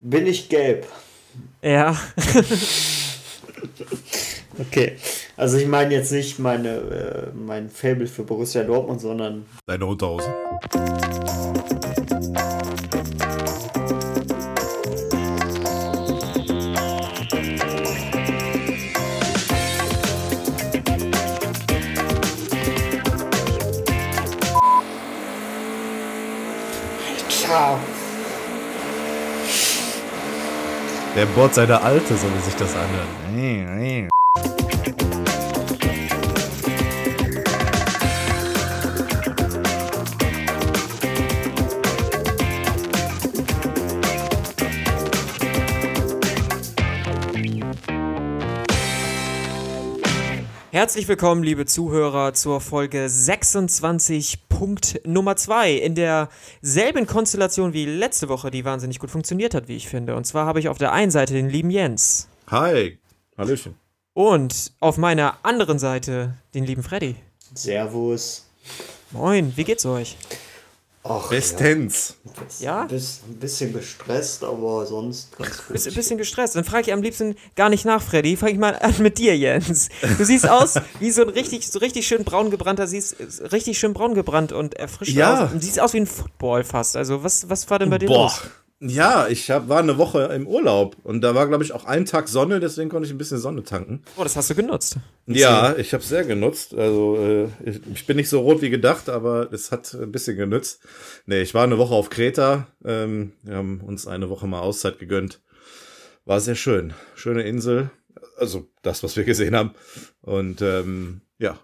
[0.00, 0.86] Bin ich gelb?
[1.62, 1.96] Ja.
[4.58, 4.96] okay.
[5.36, 9.46] Also ich meine jetzt nicht meine, äh, mein Fable für Borussia Dortmund, sondern.
[9.66, 10.32] Deine Unterhose.
[31.16, 33.08] Der bohrt seine Alte, so wie sich das anhört.
[50.76, 54.46] Herzlich willkommen, liebe Zuhörer, zur Folge 26.
[54.50, 59.76] Punkt Nummer 2 in derselben Konstellation wie letzte Woche, die wahnsinnig gut funktioniert hat, wie
[59.76, 60.14] ich finde.
[60.16, 62.98] Und zwar habe ich auf der einen Seite den lieben Jens Hi.
[63.38, 63.76] Hallöchen.
[64.12, 67.16] und auf meiner anderen Seite den lieben Freddy.
[67.54, 68.44] Servus.
[69.12, 70.18] Moin, wie geht's euch?
[71.08, 72.16] Ach, Bestens.
[72.60, 72.82] Ja?
[72.82, 75.68] Ein bisschen, ein bisschen gestresst, aber sonst ganz gut.
[75.72, 76.56] Bist ein bisschen gestresst.
[76.56, 78.36] Dann frage ich am liebsten gar nicht nach, Freddy.
[78.36, 79.88] Fange ich mal an mit dir, Jens.
[80.18, 83.16] Du siehst aus wie so ein richtig, so richtig schön braun gebrannter, siehst
[83.52, 85.44] richtig schön braun gebrannt und erfrischt Ja.
[85.46, 85.52] aus.
[85.52, 86.96] Und siehst aus wie ein Football fast.
[86.96, 88.24] Also, was, was war denn bei dir Boah.
[88.24, 88.40] los?
[88.78, 92.04] Ja, ich hab, war eine Woche im Urlaub und da war, glaube ich, auch ein
[92.04, 94.02] Tag Sonne, deswegen konnte ich ein bisschen Sonne tanken.
[94.18, 94.96] Oh, das hast du genutzt.
[95.26, 96.74] Ja, ich habe sehr genutzt.
[96.74, 100.36] Also äh, ich, ich bin nicht so rot wie gedacht, aber es hat ein bisschen
[100.36, 100.80] genützt.
[101.24, 102.66] Nee, ich war eine Woche auf Kreta.
[102.84, 105.40] Ähm, wir haben uns eine Woche mal Auszeit gegönnt.
[106.26, 106.92] War sehr schön.
[107.14, 107.90] Schöne Insel.
[108.36, 109.70] Also das, was wir gesehen haben.
[110.20, 111.58] Und ähm, ja.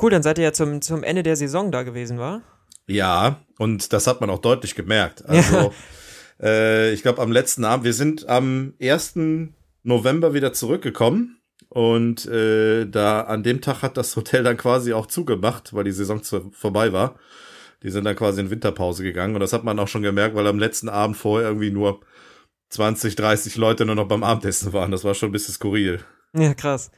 [0.00, 2.42] Cool, dann seid ihr ja zum, zum Ende der Saison da gewesen, war?
[2.86, 5.24] Ja, und das hat man auch deutlich gemerkt.
[5.24, 5.72] Also
[6.40, 9.14] äh, ich glaube am letzten Abend, wir sind am 1.
[9.82, 11.38] November wieder zurückgekommen.
[11.68, 15.90] Und äh, da an dem Tag hat das Hotel dann quasi auch zugemacht, weil die
[15.92, 17.18] Saison zu, vorbei war.
[17.82, 19.34] Die sind dann quasi in Winterpause gegangen.
[19.34, 22.00] Und das hat man auch schon gemerkt, weil am letzten Abend vorher irgendwie nur
[22.70, 24.90] 20, 30 Leute nur noch beim Abendessen waren.
[24.92, 26.00] Das war schon ein bisschen skurril.
[26.32, 26.90] Ja, krass.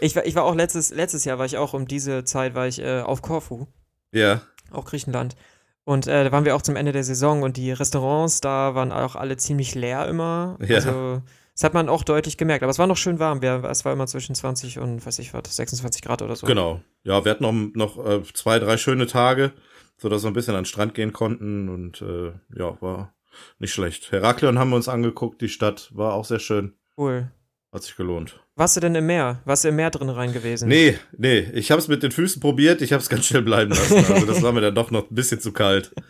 [0.00, 2.66] Ich war, ich war auch letztes, letztes Jahr, war ich auch um diese Zeit, war
[2.66, 3.66] ich äh, auf Korfu,
[4.12, 4.42] Ja.
[4.72, 5.36] auch Griechenland.
[5.84, 8.90] Und äh, da waren wir auch zum Ende der Saison und die Restaurants, da waren
[8.90, 10.56] auch alle ziemlich leer immer.
[10.60, 10.76] Ja.
[10.76, 11.22] Also,
[11.52, 12.62] das hat man auch deutlich gemerkt.
[12.62, 13.42] Aber es war noch schön warm.
[13.42, 16.46] Wir, es war immer zwischen 20 und, weiß ich was, 26 Grad oder so.
[16.46, 16.80] Genau.
[17.02, 19.52] Ja, wir hatten noch, noch äh, zwei, drei schöne Tage,
[19.98, 23.14] so dass wir ein bisschen an den Strand gehen konnten und äh, ja, war
[23.58, 24.10] nicht schlecht.
[24.10, 27.30] Heraklion haben wir uns angeguckt, die Stadt war auch sehr schön, Cool.
[27.72, 28.40] hat sich gelohnt.
[28.56, 29.40] Warst du denn im Meer?
[29.44, 30.68] Warst du im Meer drin rein gewesen?
[30.68, 33.70] Nee, nee, ich habe es mit den Füßen probiert, ich habe es ganz schnell bleiben
[33.70, 33.96] lassen.
[34.12, 35.92] Also das war mir dann doch noch ein bisschen zu kalt.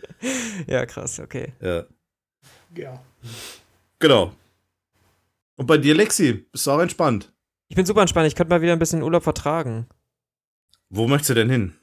[0.67, 1.53] Ja, krass, okay.
[1.61, 1.83] Ja,
[2.75, 3.03] Ja.
[3.99, 4.31] genau.
[5.57, 7.33] Und bei dir, Lexi, bist du auch entspannt?
[7.67, 8.25] Ich bin super entspannt.
[8.27, 9.85] Ich könnte mal wieder ein bisschen Urlaub vertragen.
[10.89, 11.73] Wo möchtest du denn hin?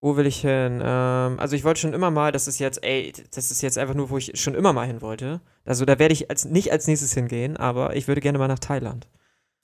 [0.00, 0.82] Wo will ich hin?
[0.84, 3.94] Ähm, also ich wollte schon immer mal, das ist jetzt, ey, das ist jetzt einfach
[3.94, 5.40] nur, wo ich schon immer mal hin wollte.
[5.64, 8.58] Also da werde ich als, nicht als nächstes hingehen, aber ich würde gerne mal nach
[8.58, 9.08] Thailand.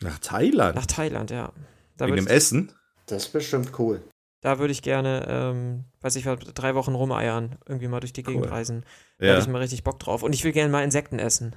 [0.03, 0.75] Nach Thailand?
[0.77, 1.53] Nach Thailand, ja.
[1.97, 2.73] Da Wegen dem ich, Essen?
[3.07, 4.03] Das ist bestimmt cool.
[4.41, 8.23] da würde ich gerne, ähm, weiß ich was, drei Wochen rumeiern, irgendwie mal durch die
[8.25, 8.51] Gegend Cool.
[8.53, 8.85] reisen.
[9.19, 9.41] Da hätte Ja.
[9.41, 10.23] ich mal richtig Bock drauf.
[10.23, 11.55] Und ich will gerne mal Insekten essen.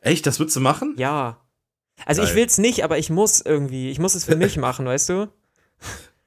[0.00, 0.94] Echt, das würdest du machen?
[0.98, 1.38] Ja.
[2.06, 2.36] Also ich Geil.
[2.36, 5.28] will's nicht, aber ich muss irgendwie, ich muss es für mich machen, weißt du?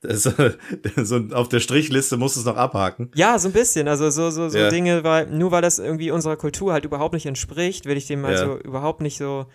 [0.02, 0.24] Das,
[0.98, 3.10] so auf der Strichliste musst du es noch abhaken.
[3.16, 3.88] Ja, so ein bisschen.
[3.88, 4.70] Also so, so, so Ja.
[4.70, 8.22] Dinge, weil nur weil das irgendwie unserer Kultur halt überhaupt nicht entspricht, will ich dem
[8.24, 8.30] Ja.
[8.30, 9.48] also überhaupt nicht so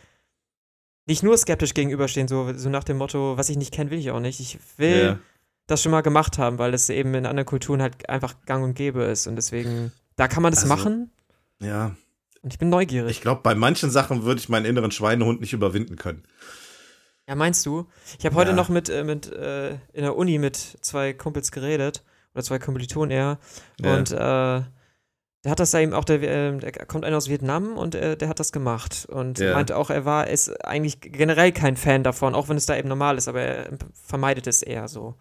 [1.10, 4.10] nicht nur skeptisch gegenüberstehen, so, so nach dem Motto, was ich nicht kenne, will ich
[4.12, 4.38] auch nicht.
[4.40, 5.18] Ich will Ja.
[5.66, 8.74] das schon mal gemacht haben, weil es eben in anderen Kulturen halt einfach gang und
[8.74, 9.26] gäbe ist.
[9.26, 11.10] Und deswegen, da kann man das Also, machen
[11.60, 11.96] Ja,
[12.42, 13.10] und ich bin neugierig.
[13.10, 16.22] ich glaube, bei manchen Sachen würde ich meinen inneren Schweinehund nicht überwinden können.
[17.28, 17.86] ja, meinst du?
[18.18, 18.56] Ich habe heute Ja.
[18.56, 22.02] noch mit, äh, mit äh, in der Uni mit zwei Kumpels geredet,
[22.34, 23.38] oder zwei Kommilitonen eher.
[23.80, 23.94] Ja.
[23.96, 24.62] Und äh,
[25.44, 28.16] der hat das da eben auch, der, äh, der kommt einer aus Vietnam und äh,
[28.16, 29.06] der hat das gemacht.
[29.10, 29.54] Und Ja.
[29.54, 32.88] meinte auch, er war ist eigentlich generell kein Fan davon, auch wenn es da eben
[32.88, 35.14] normal ist, aber er vermeidet es eher so.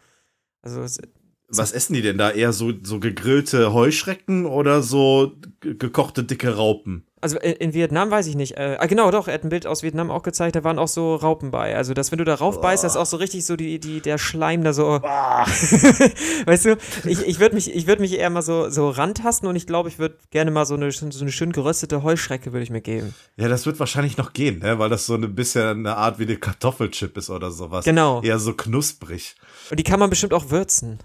[0.62, 1.00] Also es,
[1.48, 2.32] Was essen die denn da?
[2.32, 7.08] Eher so, so gegrillte Heuschrecken oder so ge- gekochte dicke Raupen?
[7.22, 8.58] Also in, in Vietnam weiß ich nicht.
[8.58, 10.88] Äh, ah, genau, doch, er hat ein Bild aus Vietnam auch gezeigt, da waren auch
[10.88, 11.76] so Raupen bei.
[11.76, 14.02] Also, dass wenn du da rauf beißt, das ist auch so richtig so die, die,
[14.02, 15.02] der Schleim da so.
[16.46, 19.56] weißt du, ich, ich würde mich, ich würd mich eher mal so, so rantasten und
[19.56, 22.70] ich glaube, ich würde gerne mal so eine, so eine schön geröstete Heuschrecke würde ich
[22.70, 23.14] mir geben.
[23.38, 24.80] Ja, das wird wahrscheinlich noch gehen, ne?
[24.80, 27.86] weil das so ein bisschen eine Art wie eine Kartoffelchip ist oder sowas.
[27.86, 28.22] Genau.
[28.22, 29.36] Eher so knusprig.
[29.70, 31.00] Und die kann man bestimmt auch würzen.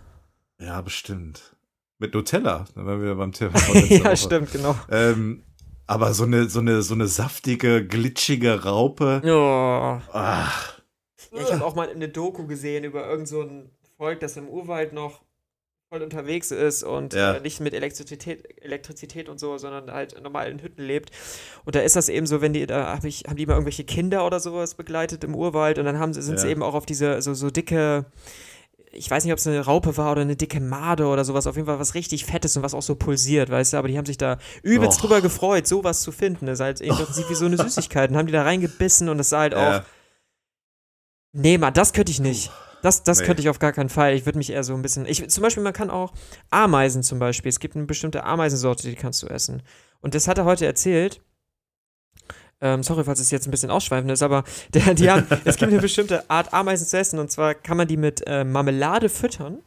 [0.61, 1.55] Ja, bestimmt.
[1.99, 3.52] Mit Nutella, wenn wir beim Thema
[3.88, 4.16] ja, Woche.
[4.16, 4.76] stimmt, genau.
[4.90, 5.43] Ähm,
[5.86, 9.20] Aber so eine, so eine, so eine saftige, glitschige Raupe.
[9.25, 10.00] Oh.
[10.12, 10.81] Ach,
[11.32, 14.48] Ja, ich habe auch mal eine Doku gesehen über irgend so ein Volk, das im
[14.48, 15.20] Urwald noch
[15.90, 17.34] voll unterwegs ist und Ja.
[17.34, 21.10] äh, nicht mit Elektrizität, Elektrizität und so, sondern halt normal in Hütten lebt.
[21.64, 23.84] Und da ist das eben so, wenn die, da hab ich, haben die mal irgendwelche
[23.84, 26.52] Kinder oder sowas begleitet im Urwald und dann haben sie, sind sie Ja.
[26.52, 28.06] eben auch auf diese so, so dicke,
[28.94, 31.56] ich weiß nicht, ob es eine Raupe war oder eine dicke Made oder sowas, auf
[31.56, 34.06] jeden Fall was richtig Fettes und was auch so pulsiert, weißt du, aber die haben
[34.06, 35.02] sich da übelst Och.
[35.02, 36.46] drüber gefreut, sowas zu finden.
[36.46, 38.11] Das ist halt im Prinzip wie so eine Süßigkeit.
[38.11, 39.85] Und haben die da reingebissen und es sah halt auch ja.
[41.32, 42.50] Nee, Mann, das könnte ich nicht.
[42.82, 43.26] Das, das Nee.
[43.26, 44.14] könnte ich auf gar keinen Fall.
[44.14, 45.06] Ich würde mich eher so ein bisschen.
[45.06, 46.12] Ich, zum Beispiel, man kann auch
[46.50, 47.49] Ameisen zum Beispiel.
[47.49, 49.62] Es gibt eine bestimmte Ameisensorte, die kannst du essen.
[50.00, 51.23] Und das hat er heute erzählt.
[52.60, 55.72] Ähm, sorry, falls es jetzt ein bisschen ausschweifend ist, aber der, die haben, es gibt
[55.72, 59.58] eine bestimmte Art Ameisen zu essen und zwar kann man die mit äh, Marmelade füttern.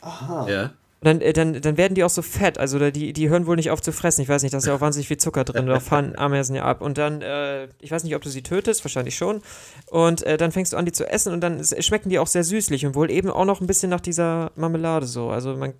[0.00, 0.48] Aha.
[0.48, 0.72] ja.
[1.04, 2.56] Und dann, äh, dann, dann werden die auch so fett.
[2.56, 4.22] Also die, die hören wohl nicht auf zu fressen.
[4.22, 5.66] Ich weiß nicht, da ist ja auch wahnsinnig viel Zucker drin.
[5.66, 6.80] Da fahren Ameisen ja ab.
[6.80, 9.42] Und dann, äh, ich weiß nicht, ob du sie tötest, wahrscheinlich schon.
[9.90, 12.42] Und äh, dann fängst du an, die zu essen und dann schmecken die auch sehr
[12.42, 15.28] süßlich und wohl eben auch noch ein bisschen nach dieser Marmelade so.
[15.28, 15.74] Also man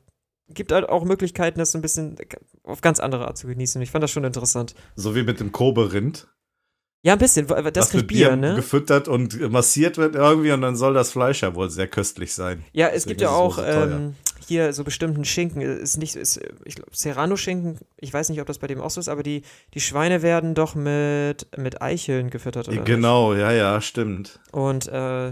[0.50, 2.16] gibt halt auch Möglichkeiten, das so ein bisschen
[2.62, 3.80] auf ganz andere Art zu genießen.
[3.80, 4.74] Ich fand das schon interessant.
[4.94, 6.28] So wie mit dem Kobe-Rind.
[7.04, 7.48] Ja, ein bisschen.
[7.50, 8.56] weil- Das was kriegt mit Bier, ne?
[8.56, 12.64] gefüttert und massiert wird irgendwie und dann soll das Fleisch ja wohl sehr köstlich sein.
[12.72, 14.14] Ja, es Deswegen gibt ja auch so ähm,
[14.48, 15.60] hier so bestimmten Schinken.
[15.60, 19.00] Ist nicht, ist, ich glaube, Serrano-Schinken, ich weiß nicht, ob das bei dem auch so
[19.00, 19.42] ist, aber die,
[19.74, 22.76] die Schweine werden doch mit, mit Eicheln gefüttert, oder?
[22.78, 22.86] nicht?
[22.86, 24.40] Genau, ja, ja, stimmt.
[24.52, 25.28] Und äh,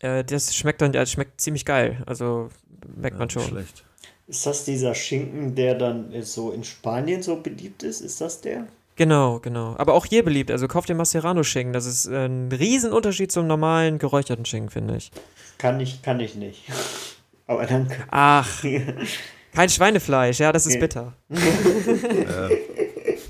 [0.00, 2.02] äh, das schmeckt dann, ja, das schmeckt ziemlich geil.
[2.04, 2.50] Also
[2.94, 3.44] merkt Ja, man schon.
[3.44, 3.84] Schlecht.
[4.26, 8.02] Ist das dieser Schinken, der dann so in Spanien so beliebt ist?
[8.02, 8.66] Ist das der?
[8.96, 9.74] Genau, genau.
[9.78, 10.50] Aber auch hier beliebt.
[10.50, 11.72] Also kauft dir mal Serrano-Schinken.
[11.72, 15.10] Das ist äh, ein Riesenunterschied zum normalen geräucherten Schinken, finde ich.
[15.58, 16.62] Kann ich, kann ich nicht.
[17.46, 17.96] Aber danke.
[18.10, 18.64] Ach,
[19.54, 20.38] kein Schweinefleisch.
[20.38, 21.12] Ja, das ist bitter.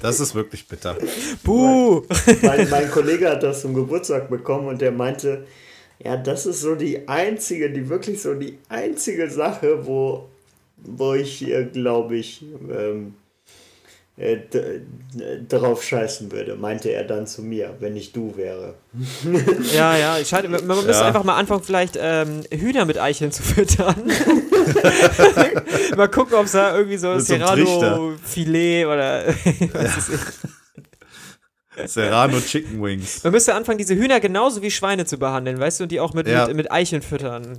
[0.00, 0.98] Das ist wirklich bitter.
[1.42, 2.02] Buh!
[2.42, 5.46] Mein, mein Kollege hat das zum Geburtstag bekommen und der meinte,
[5.98, 10.28] ja, das ist so die einzige, die wirklich so die einzige Sache, wo,
[10.76, 13.14] wo ich, glaube ich, ähm,
[14.16, 14.80] äh, d-
[15.14, 18.74] d- drauf scheißen würde, meinte er dann zu mir, wenn ich du wäre.
[19.74, 21.06] Ja, ja, ich scheine, man, man müsste Ja.
[21.08, 23.96] einfach mal anfangen, vielleicht ähm, Hühner mit Eicheln zu füttern.
[25.96, 29.24] mal gucken, ob es da irgendwie so einem Serrano-Filet oder
[29.72, 30.20] was weiß ich.
[31.86, 33.22] Serrano Chicken Wings.
[33.24, 36.14] Man müsste anfangen, diese Hühner genauso wie Schweine zu behandeln, weißt du, und die auch
[36.14, 36.46] mit, Ja.
[36.46, 37.58] mit, mit Eicheln füttern.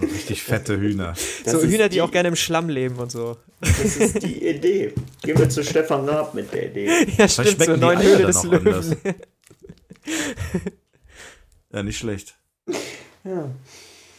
[0.00, 1.14] Richtig fette Hühner.
[1.44, 3.36] Das so Hühner, die, die- auch gerne im Schlamm leben und so.
[3.60, 4.92] Das ist die Idee.
[5.22, 6.88] Gehen wir zu Stefan Raab mit der Idee.
[7.16, 8.66] Ja, stimmt, schmecken zur die neuen Höhle des Löwen.
[8.74, 8.96] anders?
[11.72, 12.36] Ja, nicht schlecht.
[13.24, 13.50] Ja.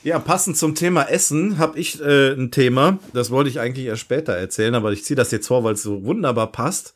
[0.04, 3.00] Ja, passend zum Thema Essen habe ich äh, ein Thema.
[3.14, 5.82] Das wollte ich eigentlich erst später erzählen, aber ich ziehe das jetzt vor, weil es
[5.84, 6.94] so wunderbar passt.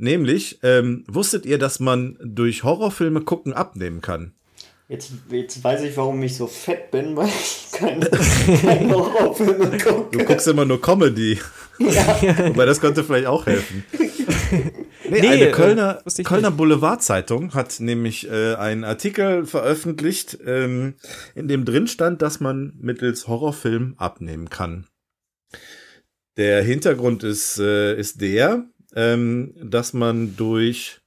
[0.00, 4.32] Nämlich, ähm, wusstet ihr, dass man durch Horrorfilme gucken abnehmen kann?
[4.88, 10.16] Jetzt, jetzt weiß ich, warum ich so fett bin, weil ich keine, keine Horrorfilme gucke.
[10.16, 11.38] Du guckst immer nur Comedy.
[11.78, 13.84] Wobei das könnte vielleicht auch helfen.
[15.08, 16.52] Nee, Nee, eine äh, Kölner, ich Kölner.
[16.52, 20.94] Boulevard-Zeitung hat nämlich äh, einen Artikel veröffentlicht, ähm,
[21.34, 24.86] in dem drin stand, dass man mittels Horrorfilm abnehmen kann.
[26.36, 31.00] Der Hintergrund ist, äh, ist der, ähm, dass man durch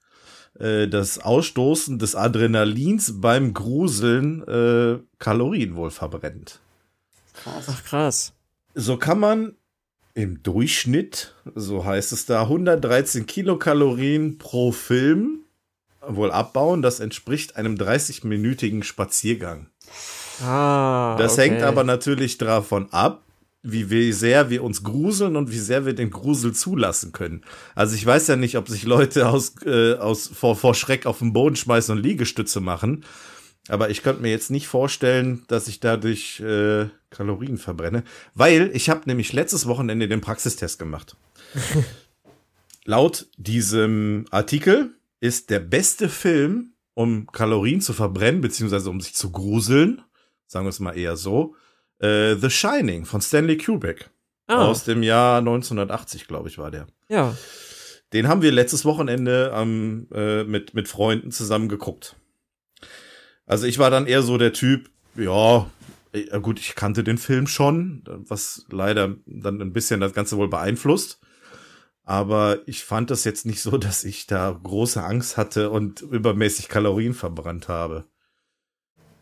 [0.60, 6.60] äh, das Ausstoßen des Adrenalins beim Gruseln äh, Kalorien wohl verbrennt.
[7.34, 7.66] Krass.
[7.68, 8.34] Ach, krass.
[8.76, 9.56] So kann man
[10.16, 15.40] im Durchschnitt, so heißt es da, 113 Kilokalorien pro Film
[16.08, 16.82] wohl abbauen.
[16.82, 19.68] Das entspricht einem 30-minütigen Spaziergang.
[20.42, 21.50] Ah, Das okay.
[21.50, 23.24] hängt aber natürlich davon ab,
[23.64, 27.44] wie wir- sehr wir uns gruseln und wie sehr wir den Grusel zulassen können.
[27.76, 31.20] Also ich weiß ja nicht, ob sich Leute aus, äh, aus vor, vor Schreck auf
[31.20, 33.06] den Boden schmeißen und Liegestütze machen.
[33.70, 38.04] Aber ich könnte mir jetzt nicht vorstellen, dass ich dadurch äh, Kalorien verbrenne,
[38.36, 41.16] weil ich habe nämlich letztes Wochenende den Praxistest gemacht.
[42.86, 49.32] Laut diesem Artikel ist der beste Film, um Kalorien zu verbrennen, beziehungsweise um sich zu
[49.32, 50.02] gruseln,
[50.48, 51.56] sagen wir es mal eher so,
[52.04, 54.10] äh, The Shining von Stanley Kubrick.
[54.48, 56.88] ah, Aus dem Jahr 1980, glaube ich, war der.
[57.10, 57.36] ja.
[58.12, 62.16] Den haben wir letztes Wochenende ähm, äh, mit, mit Freunden zusammen geguckt.
[63.48, 65.68] Also ich war dann eher so der Typ, ja,
[66.12, 70.48] äh, gut, ich kannte den Film schon, was leider dann ein bisschen das Ganze wohl
[70.48, 71.22] beeinflusst.
[72.04, 76.68] Aber ich fand das jetzt nicht so, dass ich da große Angst hatte und übermäßig
[76.70, 78.06] Kalorien verbrannt habe.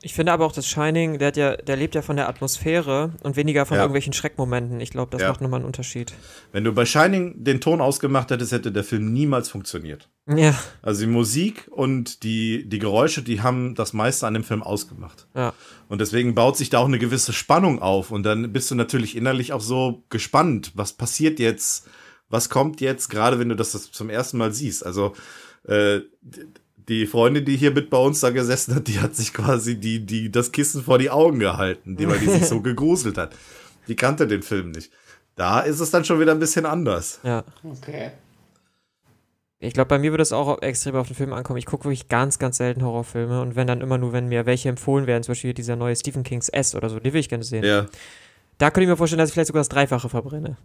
[0.04, 3.12] Ich finde aber auch das Shining, der, hat ja, der lebt ja von der Atmosphäre
[3.22, 3.84] und weniger von Ja.
[3.84, 4.80] irgendwelchen Schreckmomenten.
[4.80, 5.30] Ich glaube, das Ja.
[5.30, 6.14] macht nochmal einen Unterschied.
[6.52, 10.10] Wenn du bei Shining den Ton ausgemacht hättest, hätte der Film niemals funktioniert.
[10.28, 14.64] Ja, Also die Musik und die, die Geräusche, die haben das meiste an dem Film
[14.64, 15.28] ausgemacht.
[15.36, 15.54] ja.
[15.88, 18.12] Und deswegen baut sich da auch eine gewisse Spannung auf.
[18.12, 21.88] Und dann bist du natürlich innerlich auch so gespannt, was passiert jetzt,
[22.30, 24.86] was kommt jetzt, gerade wenn du das, das zum ersten Mal siehst.
[24.86, 25.14] Also
[25.68, 26.00] äh,
[26.88, 30.06] die Freundin, die hier mit bei uns da gesessen hat, die hat sich quasi die,
[30.06, 33.36] die, das Kissen vor die Augen gehalten, die, weil die sich so gegruselt hat.
[33.88, 34.92] Die kannte den Film nicht.
[35.36, 37.20] Da ist es dann schon wieder ein bisschen anders.
[37.24, 37.44] ja.
[37.64, 38.12] Okay.
[39.64, 41.58] Ich glaube, bei mir würde es auch extrem auf den Film ankommen.
[41.58, 44.70] Ich gucke wirklich ganz, ganz selten Horrorfilme und wenn dann immer nur, wenn mir welche
[44.70, 47.44] empfohlen werden, zum Beispiel dieser neue Stephen Kings S oder so, die will ich gerne
[47.44, 47.64] sehen.
[47.64, 47.86] Ja.
[48.58, 50.58] Da könnte ich mir vorstellen, dass ich vielleicht sogar das Dreifache verbrenne.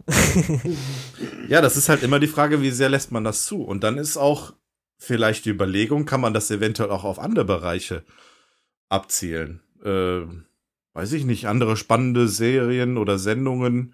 [1.47, 3.63] Ja, das ist halt immer die Frage, wie sehr lässt man das zu?
[3.63, 4.53] Und dann ist auch
[4.97, 8.03] vielleicht die Überlegung, kann man das eventuell auch auf andere Bereiche
[8.89, 9.61] abzielen?
[9.83, 10.21] Äh,
[10.93, 13.93] weiß ich nicht, andere spannende Serien oder Sendungen,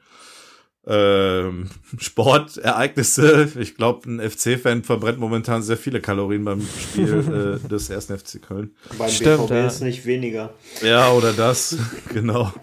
[0.86, 3.52] ähm, Sportereignisse.
[3.60, 8.42] Ich glaube, ein FC-Fan verbrennt momentan sehr viele Kalorien beim Spiel äh, des ersten FC
[8.42, 8.76] Köln.
[8.98, 9.68] Beim Stimmt, BVB ja.
[9.68, 10.54] ist nicht weniger.
[10.82, 11.78] Ja, oder das,
[12.14, 12.54] genau.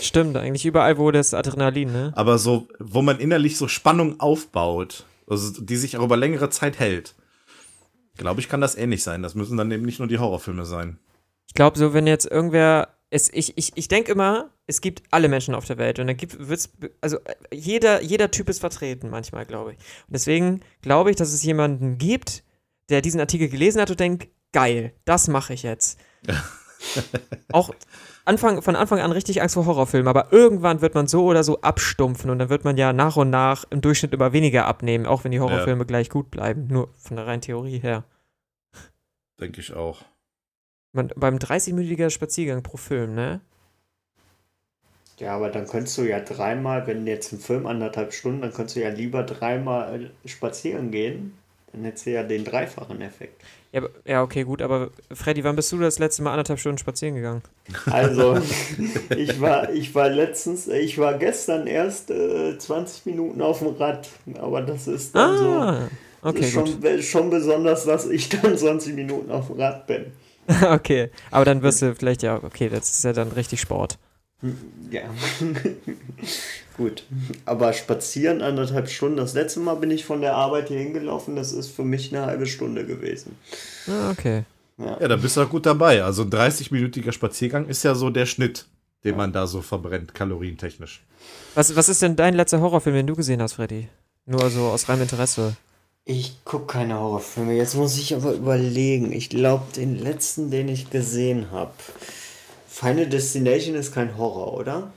[0.00, 2.12] Stimmt, eigentlich überall, wo das Adrenalin, ne?
[2.14, 6.78] aber so, wo man innerlich so Spannung aufbaut, also die sich auch über längere Zeit
[6.78, 7.14] hält.
[8.16, 9.22] Glaube ich, kann das ähnlich sein.
[9.22, 10.98] Das müssen dann eben nicht nur die Horrorfilme sein.
[11.48, 12.88] Ich glaube, so, wenn jetzt irgendwer.
[13.10, 16.16] Es, ich ich, ich denke immer, es gibt alle Menschen auf der Welt und dann
[16.16, 17.18] gibt wird's, also
[17.52, 19.78] jeder, jeder Typ ist vertreten manchmal, glaube ich.
[19.78, 22.42] Und deswegen glaube ich, dass es jemanden gibt,
[22.88, 26.00] der diesen Artikel gelesen hat und denkt, geil, das mache ich jetzt.
[27.52, 27.70] Auch
[28.24, 31.60] Anfang, von Anfang an richtig Angst vor Horrorfilmen, aber irgendwann wird man so oder so
[31.60, 35.24] abstumpfen und dann wird man ja nach und nach im Durchschnitt immer weniger abnehmen, auch
[35.24, 38.04] wenn die Horrorfilme gleich gut bleiben, nur von der reinen Theorie her.
[39.40, 40.04] Denke ich auch.
[40.92, 43.40] Man, beim 30-minütiger Spaziergang pro Film, ne?
[45.18, 48.76] Ja, aber dann könntest du ja dreimal, wenn jetzt ein Film anderthalb Stunden, dann könntest
[48.76, 51.36] du ja lieber dreimal äh, spazieren gehen.
[51.74, 53.42] Dann hättest du ja den dreifachen Effekt.
[53.72, 57.16] Ja, ja, okay, gut, aber Freddy, wann bist du das letzte Mal anderthalb Stunden spazieren
[57.16, 57.42] gegangen?
[57.90, 58.38] Also,
[59.16, 64.08] ich war, ich war letztens, ich war gestern erst äh, 20 Minuten auf dem Rad,
[64.38, 65.44] aber das ist dann so.
[65.44, 65.88] Ah,
[66.22, 67.02] okay, ist schon, gut.
[67.02, 70.06] schon besonders, dass ich dann 20 Minuten auf dem Rad bin.
[70.70, 73.98] okay, aber dann wirst du vielleicht ja, okay, das ist ja dann richtig Sport.
[74.90, 75.02] Ja.
[76.76, 77.04] Gut.
[77.46, 79.16] Aber spazieren anderthalb Stunden.
[79.16, 81.36] Das letzte Mal bin ich von der Arbeit hier hingelaufen.
[81.36, 83.36] Das ist für mich eine halbe Stunde gewesen.
[83.86, 84.44] Ah, okay.
[84.76, 86.02] Ja, da bist du auch gut dabei.
[86.02, 88.66] Also ein 30-minütiger Spaziergang ist ja so der Schnitt,
[89.04, 91.04] den man da so verbrennt, kalorientechnisch.
[91.54, 93.88] Was, was ist denn dein letzter Horrorfilm, den du gesehen hast, Freddy?
[94.26, 95.56] Nur so aus reinem Interesse.
[96.04, 97.54] Ich gucke keine Horrorfilme.
[97.54, 99.12] Jetzt muss ich aber überlegen.
[99.12, 101.72] Ich glaube, den letzten, den ich gesehen habe.
[102.74, 104.92] Final Destination ist kein Horror, oder?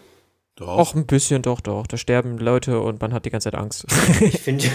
[0.55, 0.79] Doch.
[0.79, 1.85] Och, ein bisschen, doch, doch.
[1.85, 3.85] Da sterben Leute und man hat die ganze Zeit Angst.
[4.21, 4.65] Ich finde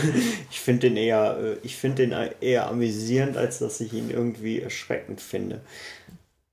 [0.52, 4.60] ich find den eher, äh, ich finde den eher amüsierend, als dass ich ihn irgendwie
[4.60, 5.60] erschreckend finde.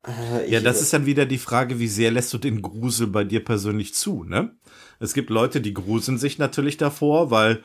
[0.07, 3.05] Äh, ich- Ja, das ist dann wieder die Frage, wie sehr lässt du den Grusel
[3.05, 4.55] bei dir persönlich zu, ne?
[4.99, 7.61] Es gibt Leute, die gruseln sich natürlich davor, weil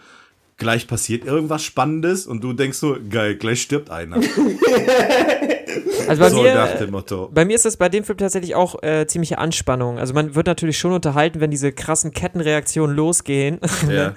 [0.59, 4.21] gleich passiert irgendwas Spannendes und du denkst so, geil, gleich stirbt einer.
[6.09, 7.31] Also bei so mir, nach dem Motto.
[7.33, 9.99] Bei mir ist das bei dem Film tatsächlich auch äh, ziemliche Anspannung.
[9.99, 13.59] Also man wird natürlich schon unterhalten, wenn diese krassen Kettenreaktionen losgehen.
[13.91, 14.15] Ja.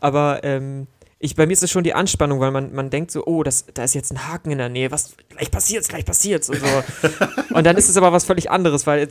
[0.00, 0.86] Aber ähm,
[1.18, 3.64] ich, bei mir ist es schon die Anspannung, weil man, man denkt so, oh, das,
[3.74, 6.66] da ist jetzt ein Haken in der Nähe, was, gleich passiert's, gleich passiert's und so.
[7.54, 9.06] und dann ist es aber was völlig anderes, weil äh,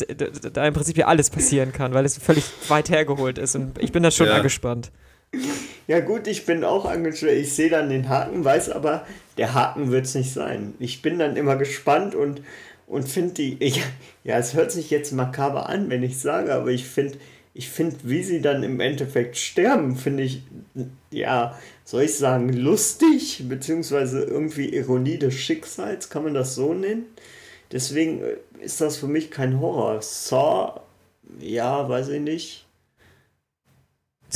[0.53, 3.91] da im Prinzip ja alles passieren kann, weil es völlig weit hergeholt ist und ich
[3.91, 4.35] bin da schon Ja.
[4.35, 4.91] angespannt.
[5.87, 7.41] Ja gut, ich bin auch angestellt.
[7.41, 9.05] Ich sehe dann den Haken, weiß aber,
[9.37, 10.73] der Haken wird es nicht sein.
[10.79, 12.41] Ich bin dann immer gespannt und,
[12.87, 13.57] und finde die.
[13.59, 13.81] Ich,
[14.23, 17.17] ja, es hört sich jetzt makaber an, wenn ich sage, aber ich finde,
[17.53, 20.43] ich finde, wie sie dann im Endeffekt sterben, finde ich,
[21.11, 27.05] ja, soll ich sagen, lustig, beziehungsweise irgendwie Ironie des Schicksals, kann man das so nennen?
[27.71, 30.01] Deswegen äh, ist das für mich kein Horror.
[30.01, 30.81] Saw,
[31.39, 32.66] ja, weiß ich nicht.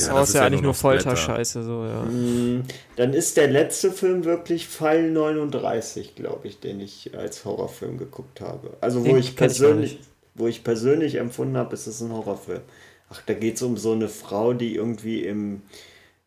[0.02, 0.74] Das Ja, das ist ja ja eigentlich nur.
[0.74, 2.02] Folterscheiße, so, ja.
[2.04, 2.64] Mm,
[2.96, 8.40] Dann ist der letzte Film wirklich Fall 39, glaube ich, den ich als Horrorfilm geguckt
[8.40, 8.76] habe.
[8.80, 10.08] Also wo Den ich ich persönlich, nicht.
[10.34, 12.62] wo ich persönlich empfunden habe, ist es ein Horrorfilm.
[13.10, 15.62] Ach, da geht es um so eine Frau, die irgendwie im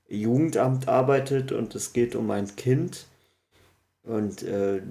[0.09, 3.07] Jugendamt arbeitet und es geht um ein Kind
[4.03, 4.81] und äh,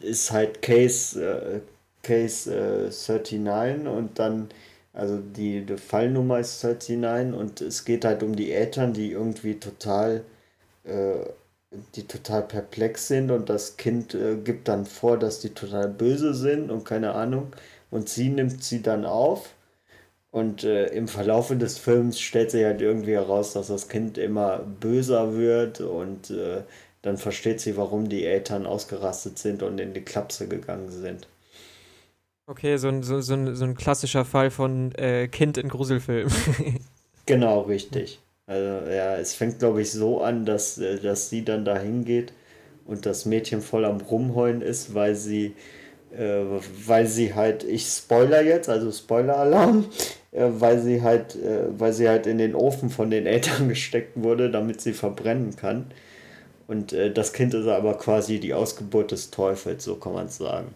[0.00, 1.60] ist halt Case, äh,
[2.02, 4.48] Case äh, 39 und dann,
[4.92, 9.54] also die, die Fallnummer ist 39 und es geht halt um die Eltern, die irgendwie
[9.60, 10.24] total,
[10.84, 11.24] äh,
[11.94, 16.34] die total perplex sind und das Kind äh, gibt dann vor, dass die total böse
[16.34, 17.52] sind und keine Ahnung,
[17.90, 19.54] und sie nimmt sie dann auf.
[20.32, 24.58] Und äh, im Verlauf des Films stellt sich halt irgendwie heraus, dass das Kind immer
[24.58, 26.62] böser wird und äh,
[27.02, 31.26] dann versteht sie, warum die Eltern ausgerastet sind und in die Klapse gegangen sind.
[32.50, 36.28] Okay, so ein, so, so ein, so ein klassischer Fall von äh, Kind in Gruselfilm.
[37.26, 38.18] genau, richtig.
[38.48, 42.32] Also ja, es fängt, glaube ich, so an, dass, äh, dass sie dann da hingeht
[42.86, 45.54] und das Mädchen voll am Rumheulen ist, weil sie,
[46.10, 46.42] äh,
[46.84, 49.84] weil sie halt, ich spoiler jetzt, also Spoiler-Alarm,
[50.32, 54.14] äh, weil sie halt, äh, weil sie halt in den Ofen von den Eltern gesteckt
[54.16, 55.92] wurde, damit sie verbrennen kann.
[56.66, 60.38] Und äh, das Kind ist aber quasi die Ausgeburt des Teufels, so kann man es
[60.38, 60.74] sagen.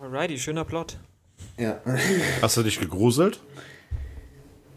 [0.00, 0.96] Alrighty, schöner Plot.
[1.58, 1.80] Ja.
[2.40, 3.40] Hast du dich gegruselt?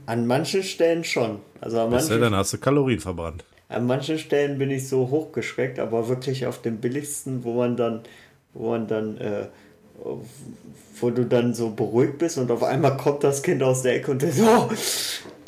[0.07, 1.41] An manchen Stellen schon.
[1.59, 3.45] Also an manchen, dann hast du Kalorien verbrannt.
[3.69, 8.01] An manchen Stellen bin ich so hochgeschreckt, aber wirklich auf dem billigsten, wo man dann,
[8.55, 9.45] wo man dann, äh,
[10.99, 14.09] wo du dann so beruhigt bist und auf einmal kommt das Kind aus der Ecke
[14.09, 14.43] und so.
[14.43, 14.69] Oh!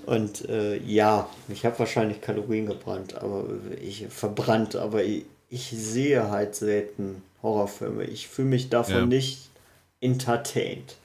[0.05, 3.45] Und äh, ja, ich habe wahrscheinlich Kalorien gebrannt, aber
[3.81, 8.03] ich verbrannt, aber ich, ich sehe halt selten Horrorfilme.
[8.03, 9.05] Ich fühle mich davon ja.
[9.05, 9.52] nicht
[10.03, 10.97] entertained.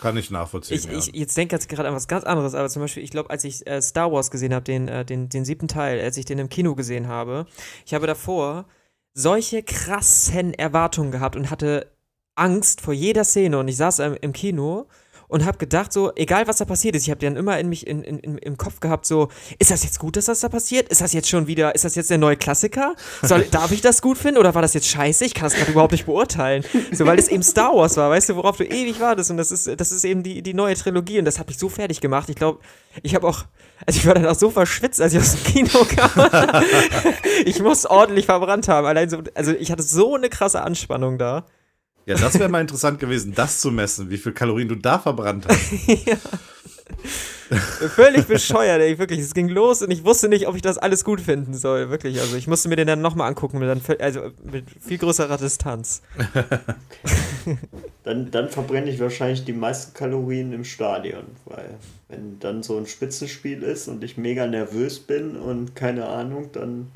[0.00, 0.76] Kann ich nachvollziehen.
[0.76, 0.92] Ich, ja.
[0.92, 3.44] ich jetzt denke jetzt gerade an was ganz anderes, aber zum Beispiel, ich glaube, als
[3.44, 6.38] ich äh, Star Wars gesehen habe, den, äh, den, den siebten Teil, als ich den
[6.38, 7.46] im Kino gesehen habe,
[7.84, 8.66] ich habe davor
[9.14, 11.90] solche krassen Erwartungen gehabt und hatte
[12.36, 14.86] Angst vor jeder Szene und ich saß ähm, im Kino
[15.28, 17.86] und habe gedacht, so, egal was da passiert ist, ich habe dann immer in mich
[17.86, 20.88] in, in, im Kopf gehabt, so, ist das jetzt gut, dass das da passiert?
[20.88, 22.94] Ist das jetzt schon wieder, ist das jetzt der neue Klassiker?
[23.22, 25.24] Soll, darf ich das gut finden oder war das jetzt scheiße?
[25.24, 26.64] Ich kann das gerade überhaupt nicht beurteilen.
[26.92, 29.52] So, weil es eben Star Wars war, weißt du, worauf du ewig wartest und das
[29.52, 32.28] ist, das ist eben die, die neue Trilogie und das hat mich so fertig gemacht.
[32.30, 32.60] Ich glaube,
[33.02, 33.44] ich habe auch,
[33.86, 36.64] also ich war dann auch so verschwitzt, als ich aus dem Kino kam.
[37.44, 38.86] ich muss ordentlich verbrannt haben.
[38.86, 41.44] Allein so, also ich hatte so eine krasse Anspannung da.
[42.08, 45.44] Ja, das wäre mal interessant gewesen, das zu messen, wie viel Kalorien du da verbrannt
[45.46, 45.72] hast.
[46.06, 46.16] ja.
[47.90, 49.20] Völlig bescheuert, ey, wirklich.
[49.20, 52.18] Es ging los und ich wusste nicht, ob ich das alles gut finden soll, wirklich.
[52.18, 56.00] Also ich musste mir den dann nochmal angucken, mit, dann, also mit viel größerer Distanz.
[56.16, 57.58] Okay.
[58.04, 61.74] dann, dann verbrenne ich wahrscheinlich die meisten Kalorien im Stadion, weil
[62.08, 66.90] wenn dann so ein Spitzenspiel ist und ich mega nervös bin und keine Ahnung, dann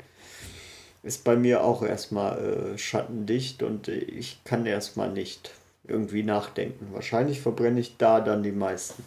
[1.03, 5.51] ist bei mir auch erstmal äh, schattendicht und ich kann erstmal nicht
[5.85, 6.87] irgendwie nachdenken.
[6.93, 9.03] Wahrscheinlich verbrenne ich da dann die meisten.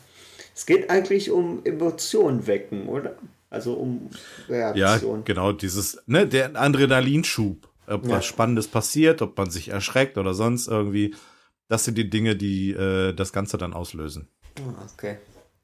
[0.55, 3.17] Es geht eigentlich um Emotionen wecken, oder?
[3.51, 4.11] Also um
[4.49, 5.19] Reaktion.
[5.19, 7.69] Ja, genau, dieses, ne, der Adrenalinschub.
[7.87, 8.17] Ob ja.
[8.17, 11.15] was Spannendes passiert, ob man sich erschreckt oder sonst irgendwie.
[11.69, 14.29] Das sind die Dinge, die äh, das Ganze dann auslösen.
[14.59, 15.19] Ah, okay.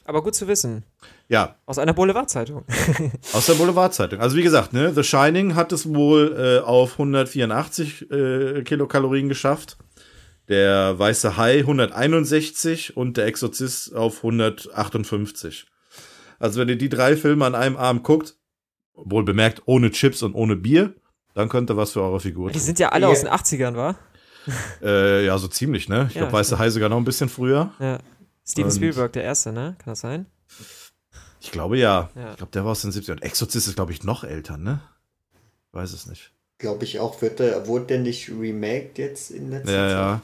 [0.05, 0.85] Aber gut zu wissen.
[1.29, 1.57] Ja.
[1.67, 2.65] Aus einer Boulevardzeitung.
[3.33, 4.21] Aus der Boulevardzeitung.
[4.21, 9.79] Also wie gesagt, ne, The Shining hat es wohl äh, auf 184 äh, Kilokalorien geschafft.
[10.49, 15.67] Der Weiße Hai 161 und der Exorzist auf 158.
[16.39, 18.35] Also wenn ihr die drei Filme an einem Abend guckt,
[18.95, 20.95] wohl bemerkt ohne Chips und ohne Bier,
[21.35, 23.13] dann könnte was für eure Figur Die sind ja alle yeah.
[23.13, 23.97] aus den 80ern, wa?
[24.83, 26.07] Äh, ja, so ziemlich, ne?
[26.09, 27.73] Ich ja, glaube, Weiße Hai sogar noch ein bisschen früher.
[27.79, 27.99] Ja.
[28.47, 29.77] Steven und Spielberg, der erste, ne?
[29.79, 30.27] Kann das sein?
[31.41, 32.11] Ich glaube ja.
[32.15, 32.31] ja.
[32.31, 33.23] Ich glaube, der war aus den 70ern.
[33.23, 34.81] Exorzist ist, glaube ich, noch älter, ne?
[35.73, 36.33] Weiß es nicht.
[36.59, 37.21] Glaube ich auch.
[37.23, 39.97] Wird der, wurde der nicht remaked jetzt in letzter ja, Zeit?
[39.99, 40.23] Ja,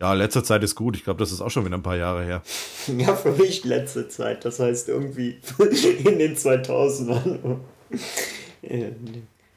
[0.00, 0.12] ja.
[0.12, 0.96] letzte Zeit ist gut.
[0.96, 2.42] Ich glaube, das ist auch schon wieder ein paar Jahre her.
[2.98, 4.44] ja, für mich letzte Zeit.
[4.44, 7.58] Das heißt irgendwie in den 2000ern.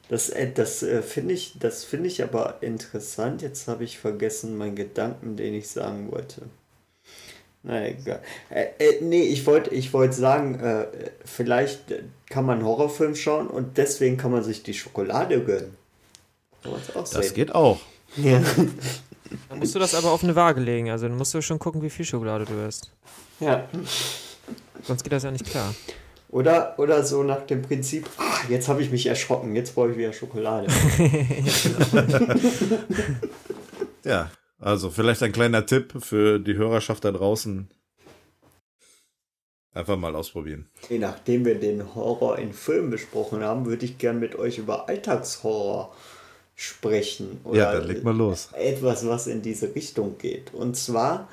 [0.08, 3.42] Das, äh, das äh, finde ich, das ich aber interessant.
[3.42, 6.42] Jetzt habe ich vergessen meinen Gedanken, den ich sagen wollte.
[7.62, 8.20] Na egal.
[8.50, 10.86] Äh, äh, nee, ich wollte ich wollt sagen, äh,
[11.24, 11.80] vielleicht
[12.28, 15.76] kann man einen Horrorfilm schauen und deswegen kann man sich die Schokolade gönnen.
[16.94, 17.34] das sehen.
[17.34, 17.80] geht auch.
[18.16, 18.40] Ja.
[19.48, 20.90] Dann musst du das aber auf eine Waage legen.
[20.90, 22.90] Also dann musst du schon gucken, wie viel Schokolade du hast.
[23.40, 23.68] Ja.
[24.84, 25.74] Sonst geht das ja nicht klar.
[26.30, 29.96] Oder, oder so nach dem Prinzip, ach, jetzt habe ich mich erschrocken, jetzt brauche ich
[29.96, 30.66] wieder Schokolade.
[34.04, 37.68] ja, also vielleicht ein kleiner Tipp für die Hörerschaft da draußen.
[39.74, 40.68] Einfach mal ausprobieren.
[40.88, 44.88] Je nachdem wir den Horror in Filmen besprochen haben, würde ich gern mit euch über
[44.88, 45.94] Alltagshorror
[46.56, 47.40] sprechen.
[47.44, 48.48] Oder ja, dann leg mal los.
[48.54, 50.52] Etwas, was in diese Richtung geht.
[50.52, 51.28] Und zwar,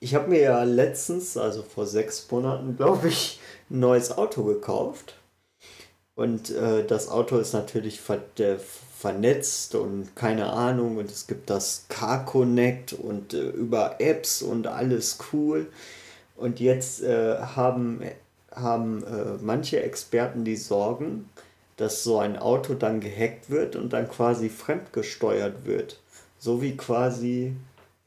[0.00, 5.14] ich habe mir ja letztens, also vor sechs Monaten, glaube ich, ein neues Auto gekauft.
[6.14, 8.00] Und äh, das Auto ist natürlich
[8.98, 14.66] vernetzt und keine Ahnung und es gibt das Car Connect und äh, über Apps und
[14.66, 15.68] alles cool.
[16.36, 18.00] Und jetzt äh, haben,
[18.52, 21.30] haben äh, manche Experten die Sorgen,
[21.76, 26.00] dass so ein Auto dann gehackt wird und dann quasi fremdgesteuert wird.
[26.40, 27.54] So wie quasi,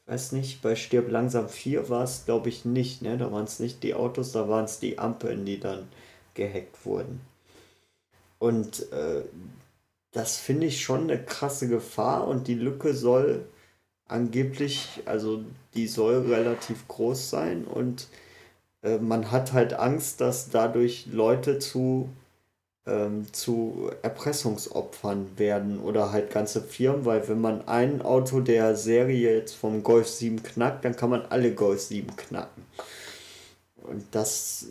[0.08, 3.18] weiß nicht, bei Stirb langsam 4 war es, glaube ich, nicht, ne?
[3.18, 5.88] Da waren es nicht die Autos, da waren es die Ampeln, die dann
[6.34, 7.22] gehackt wurden.
[8.40, 9.24] Und äh,
[10.12, 13.46] das finde ich schon eine krasse Gefahr und die Lücke soll
[14.08, 15.44] angeblich, also
[15.74, 18.08] die soll relativ groß sein und
[18.84, 22.10] äh, man hat halt Angst, dass dadurch Leute zu
[22.86, 29.36] ähm, zu Erpressungsopfern werden oder halt ganze Firmen, weil wenn man ein Auto der Serie
[29.36, 32.66] jetzt vom Golf 7 knackt, dann kann man alle Golf 7 knacken.
[33.84, 34.68] Und das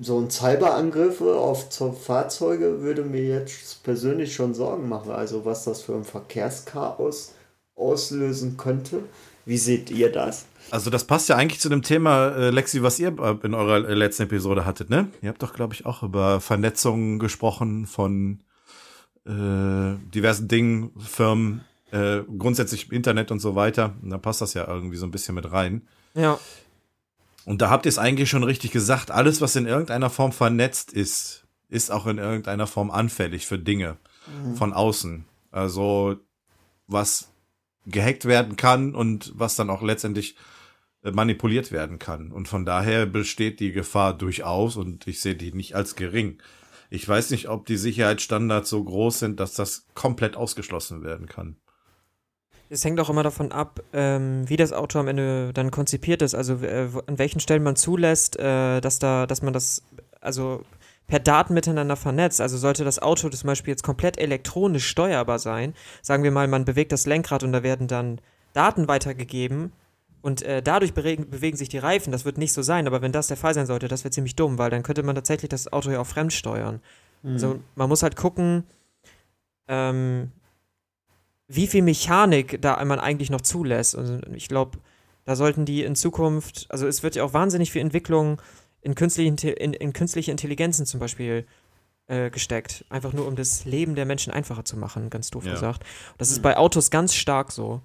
[0.00, 1.68] so ein Cyberangriffe auf
[2.02, 5.10] Fahrzeuge würde mir jetzt persönlich schon Sorgen machen.
[5.10, 7.34] Also was das für ein Verkehrschaos
[7.76, 9.02] auslösen könnte.
[9.44, 10.46] Wie seht ihr das?
[10.70, 13.88] Also das passt ja eigentlich zu dem Thema, äh, Lexi, was ihr äh, in eurer
[13.88, 15.08] äh, letzten Episode hattet, ne?
[15.22, 18.40] Ihr habt doch, glaube ich, auch über Vernetzung gesprochen von
[19.26, 23.94] äh, diversen Dingen, Firmen, äh, grundsätzlich Internet und so weiter.
[24.02, 25.82] Und da passt das ja irgendwie so ein bisschen mit rein.
[26.14, 26.38] Ja.
[27.44, 30.92] Und da habt ihr es eigentlich schon richtig gesagt, alles, was in irgendeiner Form vernetzt
[30.92, 34.56] ist, ist auch in irgendeiner Form anfällig für Dinge mhm.
[34.56, 35.24] von außen.
[35.50, 36.16] Also
[36.86, 37.32] was
[37.86, 40.36] gehackt werden kann und was dann auch letztendlich
[41.02, 42.30] äh, manipuliert werden kann.
[42.30, 46.38] Und von daher besteht die Gefahr durchaus und ich sehe die nicht als gering.
[46.90, 51.56] Ich weiß nicht, ob die Sicherheitsstandards so groß sind, dass das komplett ausgeschlossen werden kann.
[52.72, 56.36] Es hängt auch immer davon ab, ähm, wie das Auto am Ende dann konzipiert ist,
[56.36, 59.82] also äh, an welchen Stellen man zulässt, äh, dass da, dass man das,
[60.20, 60.62] also
[61.08, 62.40] per Daten miteinander vernetzt.
[62.40, 66.64] Also sollte das Auto zum Beispiel jetzt komplett elektronisch steuerbar sein, sagen wir mal, man
[66.64, 68.20] bewegt das Lenkrad und da werden dann
[68.52, 69.72] Daten weitergegeben
[70.22, 72.12] und äh, dadurch bewegen, sich die Reifen.
[72.12, 74.36] Das wird nicht so sein, aber wenn das der Fall sein sollte, das wäre ziemlich
[74.36, 76.80] dumm, weil dann könnte man tatsächlich das Auto ja auch fremd steuern.
[77.22, 77.32] Mhm.
[77.32, 78.64] Also man muss halt gucken,
[79.66, 80.30] ähm,
[81.52, 83.98] wie viel Mechanik da man eigentlich noch zulässt.
[83.98, 84.78] Also ich glaube,
[85.24, 88.40] da sollten die in Zukunft, also es wird ja auch wahnsinnig viel Entwicklung
[88.82, 91.44] in künstliche, in, in künstliche Intelligenzen zum Beispiel
[92.06, 92.84] äh, gesteckt.
[92.88, 95.52] Einfach nur, um das Leben der Menschen einfacher zu machen, ganz doof ja.
[95.52, 95.82] gesagt.
[96.18, 96.42] Das ist mhm.
[96.42, 97.80] bei Autos ganz stark so.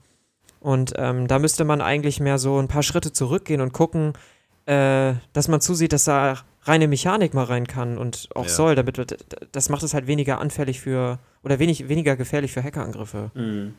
[0.60, 4.14] Und ähm, da müsste man eigentlich mehr so ein paar Schritte zurückgehen und gucken,
[4.66, 8.50] äh, dass man zusieht, dass da reine Mechanik mal rein kann und auch ja.
[8.50, 13.32] soll, damit das macht es halt weniger anfällig für oder wenig, weniger gefährlich für Hackerangriffe.
[13.36, 13.76] Mhm.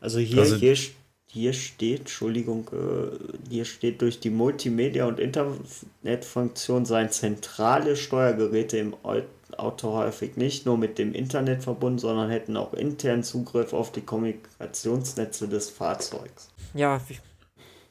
[0.00, 0.76] Also hier, also, hier,
[1.26, 8.94] hier steht, Entschuldigung, äh, hier steht durch die Multimedia- und Internetfunktion seien zentrale Steuergeräte im
[9.56, 14.02] Auto häufig nicht nur mit dem Internet verbunden, sondern hätten auch internen Zugriff auf die
[14.02, 16.50] Kommunikationsnetze des Fahrzeugs.
[16.74, 17.00] Ja,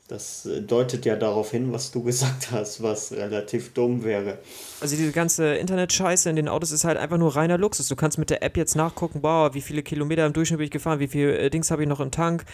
[0.08, 4.40] das äh, deutet ja darauf hin, was du gesagt hast, was relativ dumm wäre.
[4.82, 7.88] Also diese ganze Internet-Scheiße in den Autos ist halt einfach nur reiner Luxus.
[7.88, 10.72] Du kannst mit der App jetzt nachgucken, boah, wie viele Kilometer im Durchschnitt bin ich
[10.72, 12.46] gefahren, wie viel äh, Dings habe ich noch im Tank.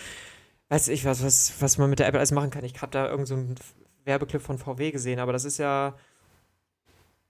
[0.69, 2.63] Weiß ich was, was, was man mit der App alles machen kann.
[2.63, 3.63] Ich habe da irgendeinen so
[4.05, 5.95] Werbeclip von VW gesehen, aber das ist ja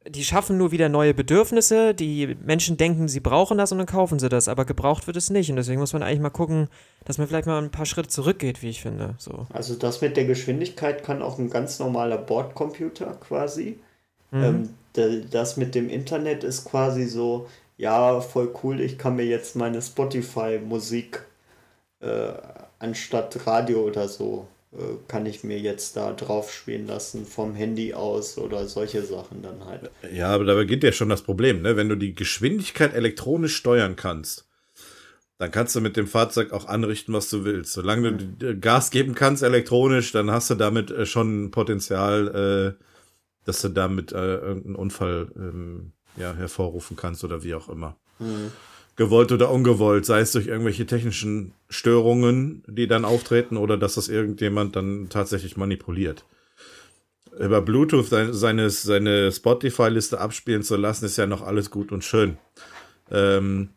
[0.08, 1.94] die schaffen nur wieder neue Bedürfnisse.
[1.94, 5.30] Die Menschen denken, sie brauchen das und dann kaufen sie das, aber gebraucht wird es
[5.30, 5.50] nicht.
[5.50, 6.70] Und deswegen muss man eigentlich mal gucken,
[7.06, 9.16] dass man vielleicht mal ein paar Schritte zurückgeht, wie ich finde.
[9.18, 9.48] So.
[9.52, 13.80] Also das mit der Geschwindigkeit kann auch ein ganz normaler Bordcomputer quasi.
[14.32, 14.70] Mhm.
[14.96, 19.56] Ähm, das mit dem Internet ist quasi so, ja, voll cool, ich kann mir jetzt
[19.56, 21.24] meine Spotify-Musik
[22.02, 22.32] äh,
[22.80, 24.48] anstatt Radio oder so
[25.08, 29.66] kann ich mir jetzt da drauf spielen lassen vom Handy aus oder solche Sachen dann
[29.66, 29.90] halt.
[30.14, 31.76] Ja, aber da beginnt ja schon das Problem, ne?
[31.76, 34.48] Wenn du die Geschwindigkeit elektronisch steuern kannst,
[35.40, 37.74] dann kannst du mit dem Fahrzeug auch anrichten, was du willst.
[37.74, 42.84] Solange du Gas geben kannst elektronisch, dann hast du damit äh, schon Potenzial, äh,
[43.46, 47.96] dass du damit irgendeinen Unfall ähm, ja, hervorrufen kannst oder wie auch immer.
[48.20, 48.52] Mhm
[49.00, 54.10] gewollt oder ungewollt, sei es durch irgendwelche technischen Störungen, die dann auftreten oder dass das
[54.10, 56.26] irgendjemand dann tatsächlich manipuliert.
[57.40, 62.38] Über Bluetooth seine, seine Spotify-Liste abspielen zu lassen, ist ja noch alles gut und schön.
[63.10, 63.70] Ähm,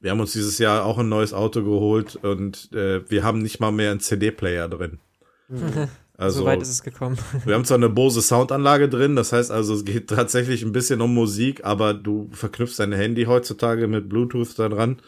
[0.00, 3.58] wir haben uns dieses Jahr auch ein neues Auto geholt und äh, wir haben nicht
[3.58, 5.00] mal mehr einen CD-Player drin.
[5.48, 5.88] Mhm.
[6.16, 7.18] Also, so weit ist es gekommen.
[7.44, 11.00] Wir haben zwar eine Bose Soundanlage drin, das heißt also, es geht tatsächlich ein bisschen
[11.00, 15.00] um Musik, aber du verknüpfst dein Handy heutzutage mit Bluetooth da dran.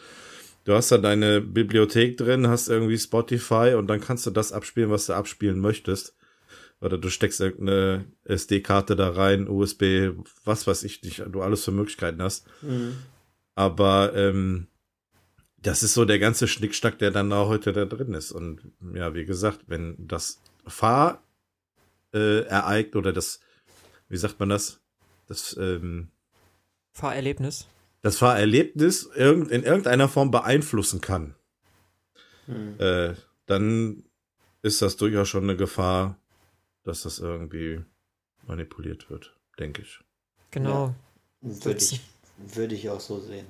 [0.65, 4.89] Du hast da deine Bibliothek drin, hast irgendwie Spotify und dann kannst du das abspielen,
[4.89, 6.13] was du abspielen möchtest.
[6.81, 10.11] Oder du steckst irgendeine SD-Karte da rein, USB,
[10.43, 12.45] was weiß ich nicht, du alles für Möglichkeiten hast.
[12.61, 12.97] Mhm.
[13.55, 14.67] Aber ähm,
[15.57, 18.31] das ist so der ganze Schnickschnack, der dann da heute da drin ist.
[18.31, 18.59] Und
[18.93, 21.21] ja, wie gesagt, wenn das Fahrereignis
[22.93, 23.39] äh, oder das,
[24.09, 24.79] wie sagt man das?
[25.27, 26.09] Das ähm,
[26.93, 27.67] Fahrerlebnis.
[28.01, 31.35] Das Fahrerlebnis in irgendeiner Form beeinflussen kann.
[32.45, 32.79] Hm.
[32.79, 34.03] Äh, dann
[34.61, 36.17] ist das durchaus schon eine Gefahr,
[36.83, 37.83] dass das irgendwie
[38.45, 39.99] manipuliert wird, denke ich.
[40.51, 40.95] Genau.
[41.41, 42.01] Ja, würde ich,
[42.37, 43.45] würd ich auch so sehen.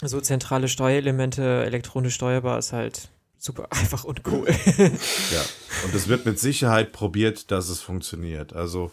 [0.00, 4.46] So zentrale Steuerelemente elektronisch steuerbar ist halt super einfach und cool.
[4.48, 5.44] ja,
[5.84, 8.52] und es wird mit Sicherheit probiert, dass es funktioniert.
[8.52, 8.90] Also,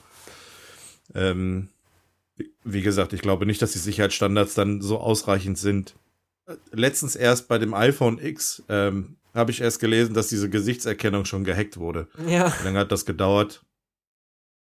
[1.13, 1.69] ähm,
[2.63, 5.95] wie gesagt, ich glaube nicht, dass die Sicherheitsstandards dann so ausreichend sind.
[6.71, 11.43] Letztens erst bei dem iPhone X ähm, habe ich erst gelesen, dass diese Gesichtserkennung schon
[11.43, 12.07] gehackt wurde.
[12.27, 12.53] Ja.
[12.59, 13.63] Wie lange hat das gedauert?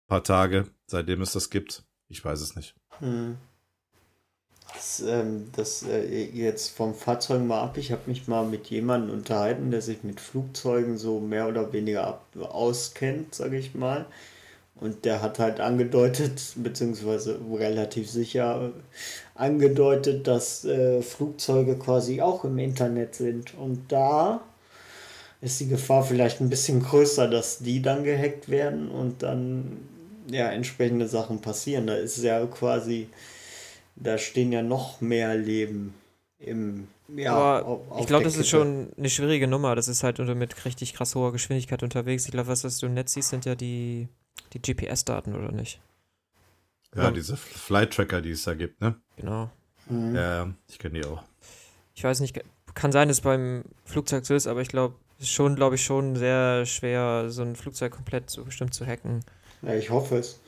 [0.03, 1.83] Ein paar Tage, seitdem es das gibt.
[2.07, 2.75] Ich weiß es nicht.
[2.99, 3.37] Hm.
[4.75, 7.77] Das, ähm, das äh, jetzt vom Fahrzeug mal ab.
[7.77, 12.05] Ich habe mich mal mit jemandem unterhalten, der sich mit Flugzeugen so mehr oder weniger
[12.05, 14.05] ab, auskennt, sage ich mal.
[14.79, 18.71] Und der hat halt angedeutet, beziehungsweise relativ sicher
[19.33, 23.53] angedeutet, dass äh, Flugzeuge quasi auch im Internet sind.
[23.55, 24.41] Und da
[25.41, 29.77] ist die Gefahr vielleicht ein bisschen größer, dass die dann gehackt werden und dann
[30.29, 31.87] ja entsprechende Sachen passieren.
[31.87, 33.07] Da ist ja quasi,
[33.95, 35.93] da stehen ja noch mehr Leben
[36.39, 39.75] im ja, Aber auf, auf ich glaube, das ist schon eine schwierige Nummer.
[39.75, 42.25] Das ist halt unter mit richtig krass hoher Geschwindigkeit unterwegs.
[42.25, 44.07] Ich glaube, was, was du im Netz siehst, sind ja die,
[44.53, 45.79] die GPS-Daten, oder nicht?
[46.95, 48.95] Ja, ja, diese Flight-Tracker, die es da gibt, ne?
[49.17, 49.51] Genau.
[49.87, 50.15] Mhm.
[50.15, 51.21] Ja, ich kenne die auch.
[51.93, 52.41] Ich weiß nicht,
[52.73, 55.75] kann sein, dass es beim Flugzeug so ist, aber ich glaube, es ist schon, glaube
[55.75, 59.23] ich, schon sehr schwer, so ein Flugzeug komplett so bestimmt zu hacken.
[59.61, 60.39] Ja, ich hoffe es.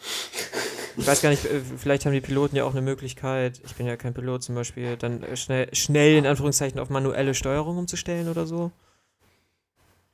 [0.98, 3.86] Ich weiß gar nicht, äh, vielleicht haben die Piloten ja auch eine Möglichkeit, ich bin
[3.86, 8.30] ja kein Pilot zum Beispiel, dann äh, schnell, schnell in Anführungszeichen auf manuelle Steuerung umzustellen
[8.30, 8.72] oder so.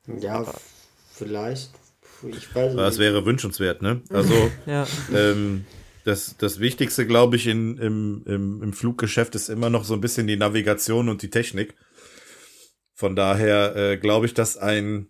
[0.06, 0.54] Ja, Aber
[1.12, 1.70] vielleicht.
[2.22, 2.78] Ich weiß nicht.
[2.78, 4.02] Das wäre wünschenswert, ne?
[4.10, 4.86] Also, ja.
[5.12, 5.64] ähm,
[6.04, 10.00] das, das Wichtigste, glaube ich, in, im, im, im Fluggeschäft ist immer noch so ein
[10.00, 11.74] bisschen die Navigation und die Technik.
[12.92, 15.08] Von daher äh, glaube ich, dass ein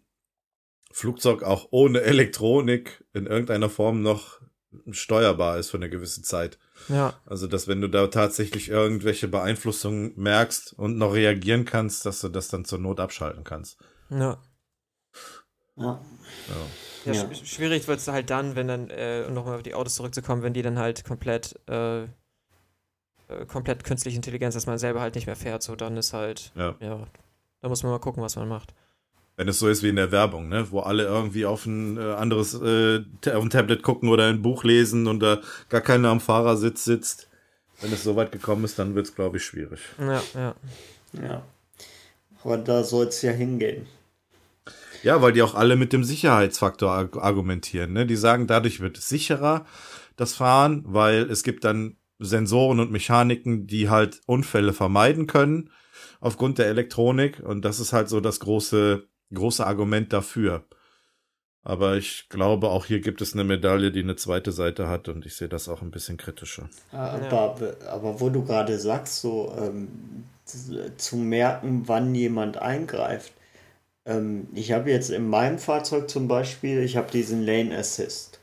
[0.93, 4.41] Flugzeug auch ohne Elektronik in irgendeiner Form noch
[4.91, 6.59] steuerbar ist für eine gewisse Zeit.
[6.89, 7.15] Ja.
[7.27, 12.29] Also, dass wenn du da tatsächlich irgendwelche Beeinflussungen merkst und noch reagieren kannst, dass du
[12.29, 13.79] das dann zur Not abschalten kannst.
[14.11, 14.39] Ja.
[15.77, 16.01] Ja.
[17.05, 17.13] ja.
[17.13, 19.97] ja sch schwierig wird es halt dann, wenn dann, äh, um nochmal auf die Autos
[19.97, 22.09] zurückzukommen, wenn die dann halt komplett, äh, äh,
[23.49, 26.77] komplett künstliche Intelligenz, dass man selber halt nicht mehr fährt, so dann ist halt, ja,
[26.81, 27.07] ja
[27.61, 28.75] da muss man mal gucken, was man macht.
[29.37, 30.67] Wenn es so ist wie in der Werbung, ne?
[30.71, 34.63] wo alle irgendwie auf ein äh, anderes äh, auf ein Tablet gucken oder ein Buch
[34.63, 37.29] lesen und da gar keiner am Fahrersitz sitzt.
[37.81, 39.81] Wenn es so weit gekommen ist, dann wird es, glaube ich, schwierig.
[39.99, 40.55] Ja, ja.
[41.21, 41.43] Ja.
[42.45, 43.87] Aber da soll es ja hingehen.
[45.03, 47.93] Ja, weil die auch alle mit dem Sicherheitsfaktor argumentieren.
[47.93, 48.07] Ne?
[48.07, 49.67] Die sagen, dadurch wird es sicherer,
[50.17, 55.71] das Fahren, weil es gibt dann Sensoren und Mechaniken, die halt Unfälle vermeiden können
[56.21, 57.41] aufgrund der Elektronik.
[57.41, 60.65] Und das ist halt so das große, große Argument dafür.
[61.63, 65.25] Aber ich glaube, auch hier gibt es eine Medaille, die eine zweite Seite hat und
[65.25, 66.69] ich sehe das auch ein bisschen kritischer.
[66.93, 67.57] Aber,
[67.89, 69.89] aber wo du gerade sagst, so ähm,
[70.45, 73.33] zu merken, wann jemand eingreift.
[74.05, 78.41] Ähm, ich habe jetzt in meinem Fahrzeug zum Beispiel, ich habe diesen Lane Assist.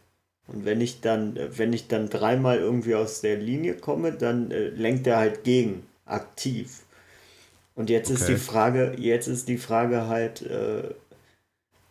[0.47, 4.69] Und wenn ich dann, wenn ich dann dreimal irgendwie aus der Linie komme, dann äh,
[4.69, 6.81] lenkt er halt gegen, aktiv.
[7.81, 8.19] Und jetzt okay.
[8.19, 10.81] ist die Frage, jetzt ist die Frage halt, äh,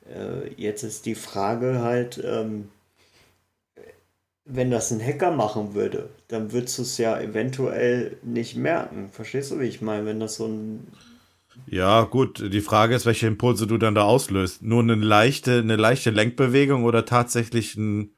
[0.09, 2.69] äh, jetzt ist die Frage halt, ähm,
[4.45, 9.09] wenn das ein Hacker machen würde, dann würdest du es ja eventuell nicht merken.
[9.11, 10.07] Verstehst du, wie ich meine?
[10.07, 10.87] Wenn das so ein.
[11.67, 14.63] Ja, gut, die Frage ist, welche Impulse du dann da auslöst.
[14.63, 18.13] Nur eine leichte, eine leichte Lenkbewegung oder tatsächlich ein,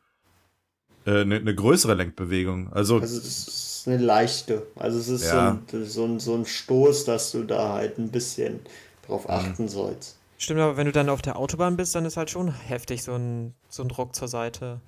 [1.10, 2.72] eine, eine größere Lenkbewegung.
[2.72, 4.66] Also, also das ist eine leichte.
[4.76, 5.58] Also es ist ja.
[5.70, 8.60] so, ein, so, ein, so ein Stoß, dass du da halt ein bisschen
[9.06, 9.34] drauf mhm.
[9.34, 9.68] achten mhm.
[9.68, 10.16] sollst.
[10.38, 13.14] Stimmt, aber wenn du dann auf der Autobahn bist, dann ist halt schon heftig so
[13.14, 14.80] ein, so ein Druck zur Seite.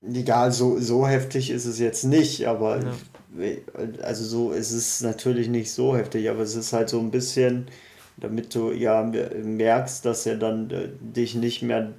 [0.00, 4.02] Ja, so, so heftig ist es jetzt nicht, aber ja.
[4.02, 7.68] also so ist es natürlich nicht so heftig, aber es ist halt so ein bisschen,
[8.16, 11.92] damit du ja merkst, dass er dann äh, dich nicht mehr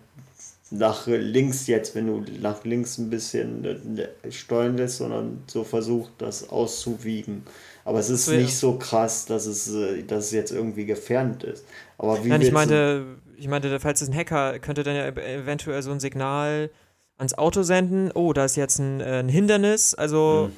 [0.73, 6.13] nach links jetzt, wenn du nach links ein bisschen äh, steuern lässt, sondern so versucht,
[6.17, 7.43] das auszuwiegen.
[7.85, 11.43] Aber es ist so, nicht so krass, dass es, äh, dass es jetzt irgendwie gefährdet
[11.43, 11.65] ist.
[11.99, 13.05] Aber wie Nein, ich meinte,
[13.37, 16.71] ich meinte, falls es ein Hacker könnte dann ja eventuell so ein Signal
[17.17, 20.49] ans Auto senden, oh, da ist jetzt ein, äh, ein Hindernis, also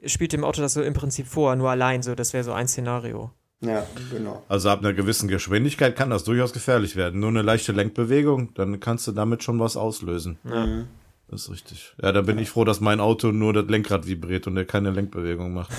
[0.00, 0.08] hm.
[0.08, 2.68] spielt dem Auto das so im Prinzip vor, nur allein so, das wäre so ein
[2.68, 3.32] Szenario.
[3.60, 4.44] Ja, genau.
[4.48, 7.20] Also ab einer gewissen Geschwindigkeit kann das durchaus gefährlich werden.
[7.20, 10.38] Nur eine leichte Lenkbewegung, dann kannst du damit schon was auslösen.
[10.44, 10.66] Ja.
[10.66, 10.88] Mhm.
[11.30, 11.94] Das ist richtig.
[12.00, 12.42] Ja, da bin ja.
[12.42, 15.70] ich froh, dass mein Auto nur das Lenkrad vibriert und er keine Lenkbewegung macht.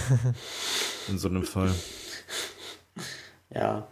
[1.09, 1.73] In so einem Fall.
[3.53, 3.87] Ja.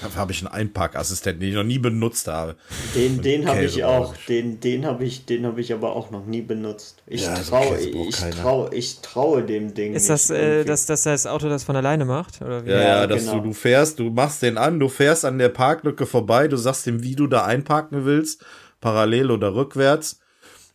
[0.00, 2.56] Dafür habe ich einen Einparkassistenten, den ich noch nie benutzt habe.
[2.94, 6.24] Den, den habe ich auch, den, den habe ich, den habe ich aber auch noch
[6.26, 7.02] nie benutzt.
[7.06, 9.94] Ich ja, traue, ich traue, ich traue dem Ding.
[9.94, 12.40] Ist das, äh, dass, dass das Auto das von alleine macht?
[12.40, 12.70] Oder wie?
[12.70, 13.40] Ja, ja, dass genau.
[13.40, 16.86] du, du fährst, du machst den an, du fährst an der Parklücke vorbei, du sagst
[16.86, 18.44] ihm, wie du da einparken willst,
[18.80, 20.20] parallel oder rückwärts.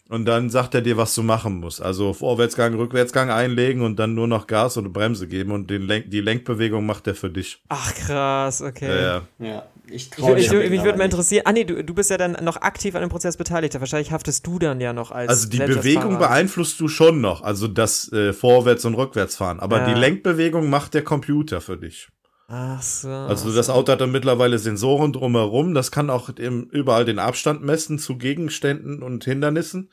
[0.07, 1.81] Und dann sagt er dir, was du machen musst.
[1.81, 6.11] Also Vorwärtsgang, Rückwärtsgang einlegen und dann nur noch Gas oder Bremse geben und den Lenk
[6.11, 7.63] die Lenkbewegung macht er für dich.
[7.69, 8.87] Ach krass, okay.
[8.87, 9.23] Ja, ja.
[9.39, 12.17] ja ich traue ich, ich, Mich würde mal interessieren, ah nee, du, du bist ja
[12.17, 13.79] dann noch aktiv an dem Prozess beteiligt.
[13.79, 17.67] Wahrscheinlich haftest du dann ja noch als Also die Bewegung beeinflusst du schon noch, also
[17.67, 19.59] das äh, Vorwärts- und Rückwärtsfahren.
[19.59, 19.93] Aber ja.
[19.93, 22.09] die Lenkbewegung macht der Computer für dich.
[22.47, 23.09] Ach so.
[23.09, 25.73] Also das Auto hat dann mittlerweile Sensoren drumherum.
[25.73, 29.89] Das kann auch überall den Abstand messen zu Gegenständen und Hindernissen.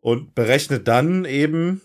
[0.00, 1.80] Und berechnet dann eben,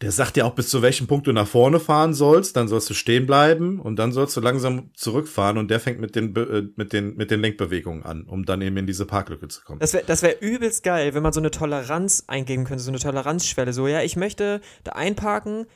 [0.00, 2.56] der sagt ja auch, bis zu welchem Punkt du nach vorne fahren sollst.
[2.56, 5.58] Dann sollst du stehen bleiben und dann sollst du langsam zurückfahren.
[5.58, 8.78] Und der fängt mit den, äh, mit den, mit den Lenkbewegungen an, um dann eben
[8.78, 9.80] in diese Parklücke zu kommen.
[9.80, 13.00] Das wäre das wär übelst geil, wenn man so eine Toleranz eingeben könnte, so eine
[13.00, 13.74] Toleranzschwelle.
[13.74, 15.66] So, ja, ich möchte da einparken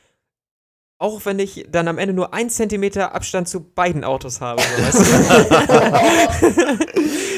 [0.99, 4.63] auch wenn ich dann am Ende nur ein Zentimeter Abstand zu beiden Autos habe.
[4.91, 4.99] So,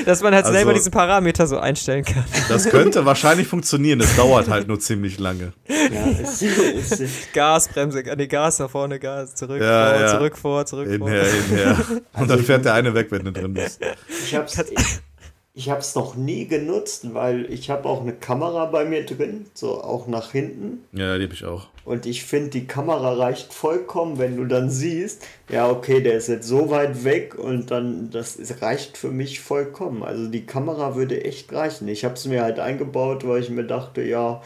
[0.05, 2.23] Dass man halt also, selber diesen Parameter so einstellen kann.
[2.47, 5.51] Das könnte wahrscheinlich funktionieren, es dauert halt nur ziemlich lange.
[5.67, 7.01] Ja, es, es,
[7.33, 10.07] Gas, Bremse, nee, Gas nach vorne, Gas, zurück, ja, vor, ja.
[10.07, 11.41] zurück, vor, zurück, hinher, vor.
[11.49, 11.77] Hinher.
[12.13, 13.81] Und also dann fährt der eine weg, wenn du drin bist.
[14.23, 15.01] Ich hab's, ich
[15.67, 19.83] habe es noch nie genutzt, weil ich habe auch eine Kamera bei mir drin, so
[19.83, 20.85] auch nach hinten.
[20.93, 21.67] Ja, die habe ich auch.
[21.83, 26.27] Und ich finde, die Kamera reicht vollkommen, wenn du dann siehst, ja, okay, der ist
[26.27, 30.03] jetzt so weit weg und dann, das reicht für mich vollkommen.
[30.03, 31.89] Also die Kamera würde echt reichen.
[31.89, 34.41] Ich habe es mir halt eingebaut, weil ich mir dachte, ja,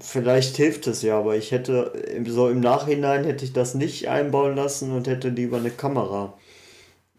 [0.00, 1.92] vielleicht hilft es ja, aber ich hätte,
[2.26, 6.34] so im Nachhinein hätte ich das nicht einbauen lassen und hätte lieber eine Kamera.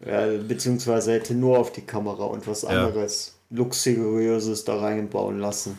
[0.06, 3.58] Ja, beziehungsweise hätte nur auf die Kamera und was anderes ja.
[3.58, 5.78] Luxuriöses da reinbauen lassen.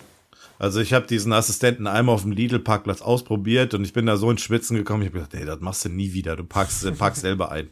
[0.57, 4.29] Also ich habe diesen Assistenten einmal auf dem Lidl-Parkplatz ausprobiert und ich bin da so
[4.29, 5.03] ins Schwitzen gekommen.
[5.03, 6.35] Ich habe gedacht, ey, das machst du nie wieder.
[6.35, 7.69] Du parkst, parkst selber ein.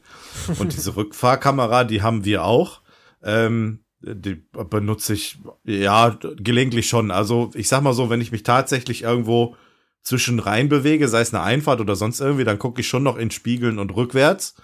[0.58, 2.82] Und diese Rückfahrkamera, die haben wir auch.
[3.22, 7.12] Ähm, die benutze ich ja gelegentlich schon.
[7.12, 9.56] Also ich sag mal so, wenn ich mich tatsächlich irgendwo
[10.02, 13.18] zwischen rein bewege, sei es eine Einfahrt oder sonst irgendwie, dann gucke ich schon noch
[13.18, 14.56] in Spiegeln und rückwärts.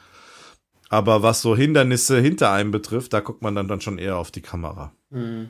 [0.94, 4.30] Aber was so Hindernisse hinter einem betrifft, da guckt man dann, dann schon eher auf
[4.30, 4.94] die Kamera.
[5.10, 5.50] Mhm.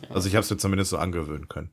[0.00, 0.14] Ja.
[0.14, 1.72] Also ich habe es mir zumindest so angewöhnen können.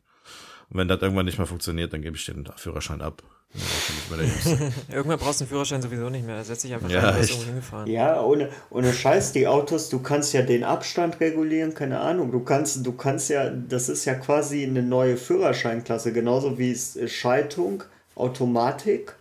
[0.69, 3.23] Und wenn das irgendwann nicht mehr funktioniert, dann gebe ich den Führerschein ab.
[4.91, 6.43] Irgendwann brauchst du den Führerschein sowieso nicht mehr.
[6.43, 7.89] Setz dich einfach ja, rein, irgendwo hingefahren.
[7.89, 12.34] Ja, ohne, ohne Scheiß, die Autos, du kannst ja den Abstand regulieren, keine Ahnung.
[12.34, 16.99] Du kannst, du kannst ja, das ist ja quasi eine neue Führerscheinklasse, genauso wie es
[17.10, 19.15] Schaltung, Automatik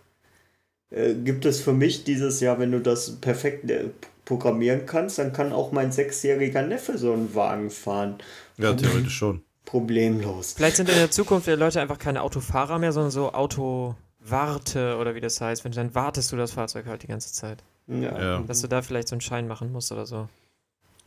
[0.91, 3.89] äh, gibt es für mich dieses Jahr, wenn du das perfekt äh,
[4.25, 8.15] programmieren kannst, dann kann auch mein sechsjähriger Neffe so einen Wagen fahren.
[8.57, 9.43] Ja, theoretisch schon.
[9.65, 10.53] Problemlos.
[10.53, 15.15] Vielleicht sind in der Zukunft der Leute einfach keine Autofahrer mehr, sondern so Autowarte oder
[15.15, 15.63] wie das heißt.
[15.63, 17.63] Wenn du dann wartest du das Fahrzeug halt die ganze Zeit.
[17.87, 18.19] Ja.
[18.19, 18.39] ja.
[18.41, 20.27] Dass du da vielleicht so einen Schein machen musst oder so.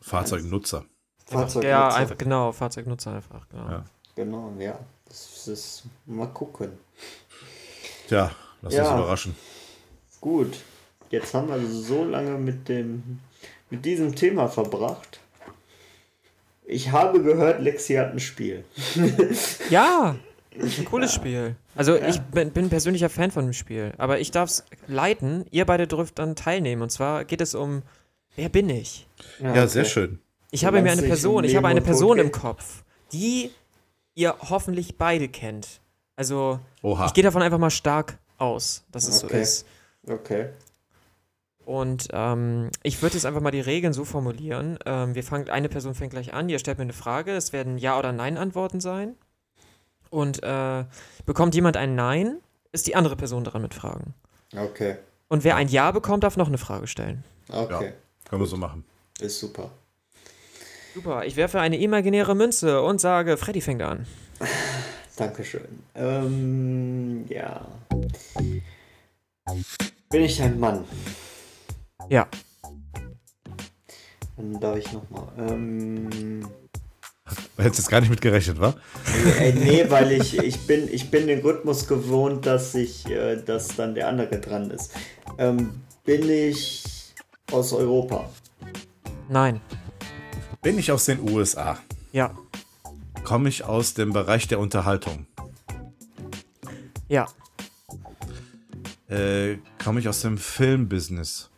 [0.00, 0.84] Fahrzeugnutzer.
[1.26, 1.68] Fahrzeugnutzer.
[1.68, 3.48] Ja, einfach, genau, Fahrzeugnutzer einfach.
[3.48, 3.84] Genau, ja.
[4.14, 4.78] genau, ja.
[5.06, 6.70] Das ist, mal gucken.
[8.08, 8.30] Tja,
[8.62, 8.82] lass ja.
[8.82, 9.36] uns überraschen.
[10.20, 10.58] Gut,
[11.10, 13.20] jetzt haben wir so lange mit dem
[13.70, 15.20] mit diesem Thema verbracht.
[16.66, 18.64] Ich habe gehört, Lexi hat ein Spiel.
[19.70, 20.16] ja,
[20.54, 21.20] ein cooles ja.
[21.20, 21.56] Spiel.
[21.74, 22.08] Also ja.
[22.08, 25.46] ich bin, bin persönlicher Fan von dem Spiel, aber ich darf es leiten.
[25.50, 26.82] Ihr beide dürft dann teilnehmen.
[26.82, 27.82] Und zwar geht es um,
[28.36, 29.06] wer bin ich?
[29.38, 29.68] Ja, ja okay.
[29.68, 30.18] sehr schön.
[30.50, 33.50] Ich habe mir eine Person, ich habe eine Person im Kopf, die
[34.14, 35.80] ihr hoffentlich beide kennt.
[36.16, 37.06] Also Oha.
[37.06, 39.36] ich gehe davon einfach mal stark aus, dass es okay.
[39.36, 39.66] so ist.
[40.08, 40.48] Okay.
[41.64, 44.78] Und ähm, ich würde jetzt einfach mal die Regeln so formulieren.
[44.86, 47.76] Ähm, wir fangen, eine Person fängt gleich an, ihr stellt mir eine Frage, es werden
[47.76, 49.16] Ja- oder Nein-Antworten sein.
[50.08, 50.84] Und äh,
[51.26, 52.38] bekommt jemand ein Nein,
[52.72, 54.14] ist die andere Person dran mit Fragen.
[54.56, 54.96] Okay.
[55.28, 57.22] Und wer ein Ja bekommt, darf noch eine Frage stellen.
[57.50, 57.84] Okay.
[57.88, 57.92] Ja,
[58.30, 58.84] können wir so machen.
[59.20, 59.70] Ist super.
[60.94, 64.06] Super, ich werfe eine imaginäre Münze und sage, Freddy fängt an.
[65.16, 65.82] Dankeschön.
[65.94, 67.66] Ähm, ja.
[70.10, 70.84] Bin ich ein Mann?
[72.08, 72.26] Ja.
[74.36, 75.28] Dann darf ich nochmal.
[75.38, 76.48] Ähm.
[77.58, 78.74] Hättest jetzt gar nicht mit gerechnet, wa?
[79.40, 83.68] Nee, nee, weil ich, ich, bin, ich bin den Rhythmus gewohnt, dass ich, äh, dass
[83.76, 84.92] dann der andere dran ist.
[85.36, 87.12] Ähm, bin ich
[87.52, 88.30] aus Europa?
[89.28, 89.60] Nein.
[90.62, 91.78] Bin ich aus den USA?
[92.12, 92.34] Ja.
[93.24, 95.26] Komme ich aus dem Bereich der Unterhaltung?
[97.08, 97.26] Ja.
[99.08, 101.50] Äh, komme ich aus dem Filmbusiness?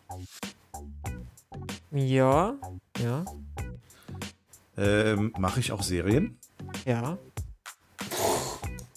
[1.90, 2.54] Ja,
[3.00, 3.24] ja,
[4.76, 6.38] Ähm, Mache ich auch Serien?
[6.84, 7.18] ja.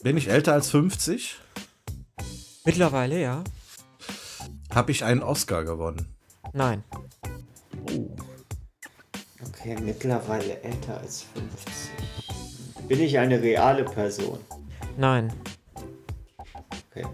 [0.03, 1.39] Bin ich älter als 50?
[2.65, 3.43] Mittlerweile, ja.
[4.73, 6.05] Habe ich einen Oscar gewonnen?
[6.51, 6.83] Nein.
[9.45, 11.73] Okay, mittlerweile älter als 50.
[12.87, 14.39] Bin ich eine reale Person?
[14.97, 15.31] Nein.
[16.91, 17.05] Okay.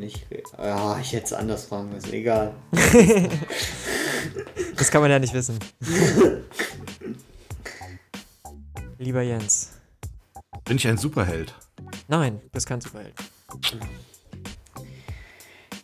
[0.00, 0.58] Ich bin nicht.
[0.58, 2.12] Ah, ich hätte es anders fragen müssen.
[2.12, 2.54] Egal.
[4.76, 5.58] Das kann man ja nicht wissen.
[8.98, 9.72] Lieber Jens.
[10.64, 11.54] Bin ich ein Superheld?
[12.08, 13.14] Nein, das ist kein Superheld.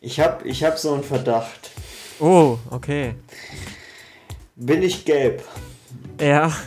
[0.02, 1.70] Ich hab, ich hab so einen Verdacht.
[2.20, 3.14] Oh, okay.
[4.56, 5.42] Bin ich gelb?
[6.20, 6.54] Ja.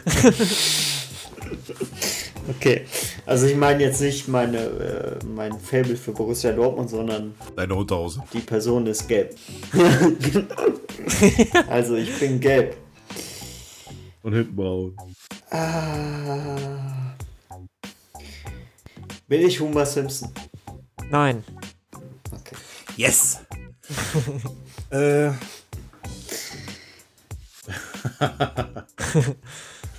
[2.47, 2.85] Okay.
[3.25, 8.23] Also ich meine jetzt nicht meine, äh, mein Fable für Borussia Dortmund, sondern Deine Unterhose.
[8.33, 9.35] die Person ist gelb.
[11.69, 12.77] also ich bin gelb.
[14.21, 14.95] Und hinten braun.
[15.49, 17.15] Ah.
[19.27, 20.29] Bin ich Homer Simpson?
[21.09, 21.43] Nein.
[22.31, 22.55] Okay.
[22.95, 23.41] Yes!
[24.91, 25.31] äh,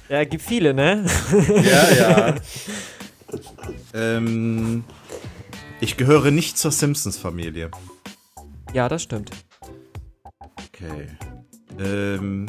[0.09, 1.05] Ja, gibt viele, ne?
[1.65, 2.35] ja, ja.
[3.95, 4.85] Ähm,
[5.81, 7.71] ich gehöre nicht zur Simpsons-Familie.
[8.73, 9.31] Ja, das stimmt.
[10.69, 11.09] Okay.
[11.79, 12.47] Ähm,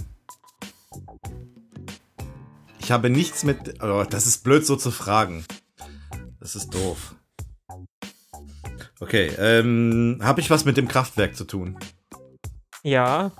[2.80, 3.82] ich habe nichts mit.
[3.84, 5.46] Oh, das ist blöd so zu fragen.
[6.40, 7.16] Das ist doof.
[9.00, 11.78] Okay, ähm, habe ich was mit dem Kraftwerk zu tun?
[12.84, 13.32] Ja.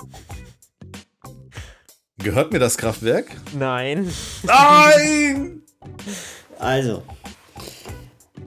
[2.18, 3.26] Gehört mir das Kraftwerk?
[3.58, 4.12] Nein.
[4.44, 5.64] Nein!
[6.60, 7.04] Also.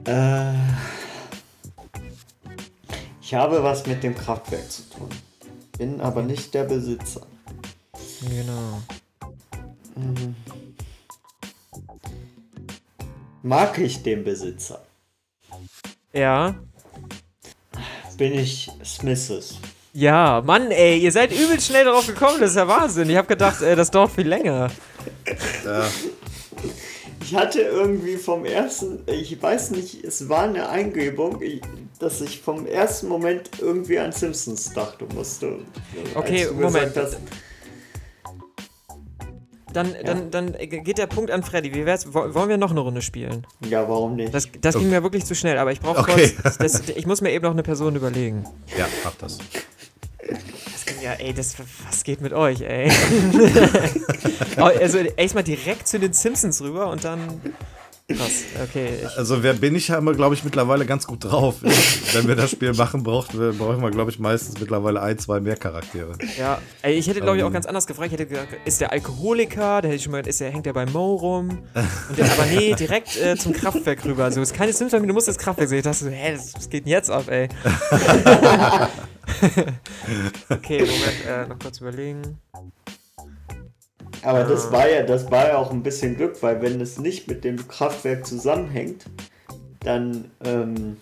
[0.05, 0.53] Äh,
[3.21, 5.09] ich habe was mit dem Kraftwerk zu tun.
[5.77, 7.21] Bin aber nicht der Besitzer.
[8.21, 8.81] Genau.
[13.41, 14.81] Mag ich den Besitzer?
[16.13, 16.55] Ja.
[18.17, 19.57] Bin ich Smiths?
[19.93, 23.09] Ja, Mann, ey, ihr seid übel schnell darauf gekommen, das ist ja Wahnsinn.
[23.09, 24.69] Ich hab gedacht, äh, das dauert viel länger.
[25.65, 25.85] Ja,
[27.31, 31.61] Ich hatte irgendwie vom ersten, ich weiß nicht, es war eine Eingebung, ich,
[31.97, 35.59] dass ich vom ersten Moment irgendwie an Simpsons dachte musste.
[36.13, 36.93] Okay, Moment.
[36.97, 37.19] hast,
[39.71, 41.73] Dann, dann, dann geht der Punkt an Freddy.
[41.73, 42.13] Wie wär's?
[42.13, 43.47] wo- Wollen wir noch eine Runde spielen?
[43.61, 44.33] ja, warum nicht?
[44.33, 46.33] Das, das ging mir wirklich zu schnell, aber ich brauche Okay.
[46.41, 46.57] kurz.
[46.57, 48.43] Das, ich muss mir eben noch eine Person überlegen.
[48.77, 49.37] ja, hab das.
[51.01, 51.55] Ja, ey, das,
[51.87, 52.91] was geht mit euch, ey?
[54.57, 57.41] also erstmal direkt zu den Simpsons rüber und dann.
[58.17, 58.89] Krass, okay.
[59.15, 61.55] Also, wer bin ich, haben wir, glaube ich, mittlerweile ganz gut drauf.
[62.13, 65.55] Wenn wir das Spiel machen, braucht, brauchen wir, glaube ich, meistens mittlerweile ein, zwei mehr
[65.55, 66.13] Charaktere.
[66.37, 67.53] ja, ey, ich hätte, glaube ich, auch Ähm.
[67.53, 68.07] ganz anders gefragt.
[68.07, 69.81] Ich hätte gesagt, ist der Alkoholiker?
[69.81, 71.49] Da hätte ich schon mal, ist der, hängt der bei Mo rum?
[72.09, 74.25] Und der, aber nee, direkt äh, zum Kraftwerk rüber.
[74.25, 75.79] Also, es ist keine Simpsons, du musst das Kraftwerk sehen.
[75.79, 77.47] Ich dachte so, hä, was geht denn jetzt ab, ey?
[80.49, 82.37] okay, Moment, äh, noch kurz überlegen.
[84.23, 87.27] Aber das war ja, das war ja auch ein bisschen Glück, weil wenn es nicht
[87.27, 89.05] mit dem Kraftwerk zusammenhängt,
[89.79, 90.97] dann ähm,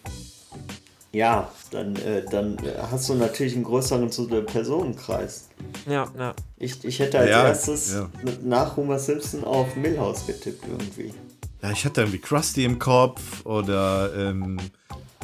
[1.12, 2.58] ja, dann, äh, dann
[2.92, 4.10] hast du natürlich einen größeren
[4.46, 5.50] Personenkreis.
[5.88, 6.34] Ja, ja.
[6.58, 8.10] Ich, ich hätte als Ja, erstes ja.
[8.44, 11.14] nach Homer Simpson auf Millhouse getippt irgendwie.
[11.62, 14.58] Ja, ich hatte irgendwie Krusty im Kopf oder ähm,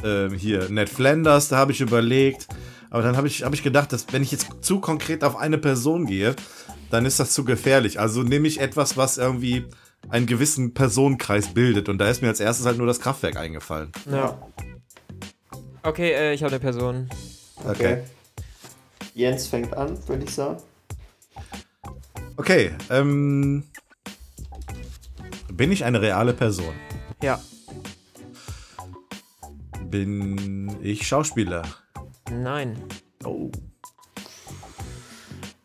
[0.03, 2.47] ähm, hier Ned Flanders, da habe ich überlegt.
[2.89, 5.57] Aber dann habe ich, hab ich gedacht, dass wenn ich jetzt zu konkret auf eine
[5.57, 6.35] Person gehe,
[6.89, 7.99] dann ist das zu gefährlich.
[7.99, 9.65] Also nehme ich etwas, was irgendwie
[10.09, 11.89] einen gewissen Personenkreis bildet.
[11.89, 13.91] Und da ist mir als erstes halt nur das Kraftwerk eingefallen.
[14.09, 14.37] ja.
[15.83, 17.07] Okay, äh, ich habe eine Person.
[17.63, 18.01] Okay.
[19.13, 20.57] Jens fängt an, würde ich sagen.
[22.37, 23.63] Okay, ähm.
[25.53, 26.73] Bin ich eine reale Person?
[27.21, 27.39] Ja.
[29.83, 31.61] Bin ich Schauspieler?
[32.31, 32.77] Nein.
[33.23, 33.51] Oh.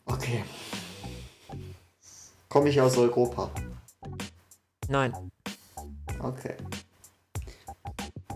[0.04, 0.44] Okay.
[2.50, 3.48] Komme ich aus Europa?
[4.88, 5.14] Nein.
[6.18, 6.56] Okay.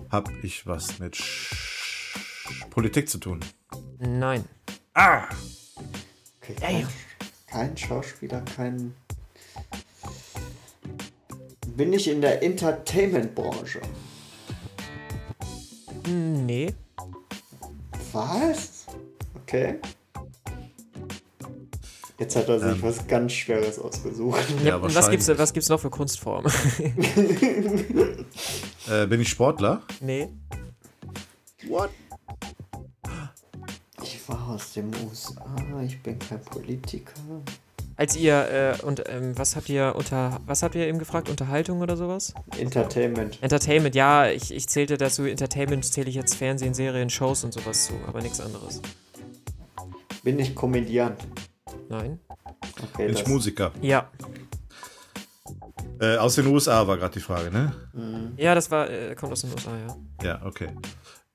[0.09, 2.15] Hab ich was mit Sch
[2.71, 3.41] Politik zu tun?
[3.99, 4.45] Nein.
[4.95, 5.27] Ah!
[6.41, 6.55] okay.
[6.61, 6.89] Kein,
[7.49, 8.95] kein Schauspieler, kein.
[11.77, 13.81] Bin ich in der Entertainment-Branche?
[16.07, 16.73] Nee.
[18.13, 18.87] Was?
[19.43, 19.81] Okay.
[22.25, 22.83] Jetzt hat er sich Ähm.
[22.83, 24.41] was ganz Schweres ausgesucht.
[24.65, 26.51] Ja, was, gibt's, was gibt's noch für Kunstformen?
[28.87, 29.81] Äh, bin ich Sportler?
[30.01, 30.29] nee.
[31.69, 31.89] What?
[34.03, 34.75] Ich war's.
[34.75, 37.13] dem USA, ich bin kein Politiker.
[37.97, 41.31] Als ihr, äh, und ähm, was habt ihr unter, was habt ihr eben gefragt?
[41.31, 42.35] Unterhaltung oder sowas?
[42.59, 43.39] Entertainment.
[43.41, 47.87] Entertainment, ja, ich, ich zählte dazu, Entertainment zähle ich jetzt Fernsehen, Serien, Shows und sowas
[47.87, 48.83] zu, aber nichts anderes.
[50.23, 51.27] Bin ich Komödiant?
[51.99, 52.19] Nein?
[52.93, 53.71] Okay, Bin ich das- Musiker?
[53.81, 54.11] Ja.
[56.01, 57.73] Äh, aus den USA war gerade die Frage, ne?
[57.93, 58.33] Mhm.
[58.37, 59.97] Ja, das war, äh, kommt aus den USA, ja.
[60.25, 60.71] Ja, okay.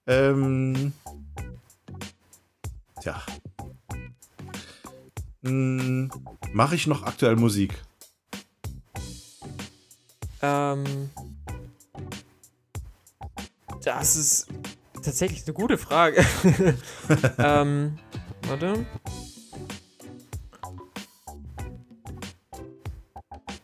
[0.06, 0.92] Ähm.
[3.02, 3.22] Tja.
[5.44, 6.12] Hm,
[6.52, 7.82] Mache ich noch aktuell Musik?
[10.42, 11.10] Ähm.
[13.82, 14.48] Das ist
[14.94, 16.26] tatsächlich eine gute Frage.
[17.38, 17.98] ähm,
[18.48, 18.86] warte.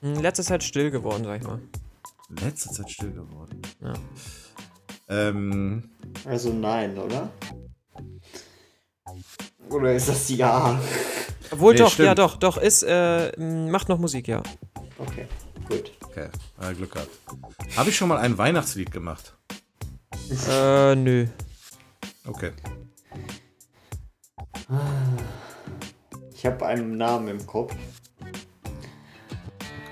[0.05, 1.59] Hm, Letzte Zeit still geworden, sag ich mal.
[2.29, 3.59] Letzte Zeit still geworden.
[3.81, 3.93] Ja.
[5.09, 5.89] Ähm,
[6.25, 7.29] Also nein, oder?
[9.71, 10.79] Oder ist das ja?
[11.49, 12.05] Obwohl Nee, doch, stimmt.
[12.05, 14.43] ja doch, doch, ist, äh, m, macht noch Musik, ja.
[14.99, 15.27] Okay,
[15.67, 15.91] gut.
[16.03, 16.29] okay,
[16.61, 17.09] äh, Glück gehabt.
[17.75, 19.35] Habe ich schon mal ein Weihnachtslied gemacht?
[20.49, 21.25] Äh, nö.
[22.27, 22.51] Okay.
[26.35, 27.75] Ich habe einen Namen im Kopf.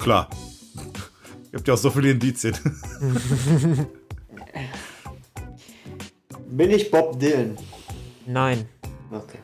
[0.03, 0.29] Klar.
[1.53, 2.53] Ihr habt ja auch so viele Indizien.
[6.49, 7.57] Bin ich Bob Dylan?
[8.25, 8.67] Nein.
[9.09, 9.39] Okay.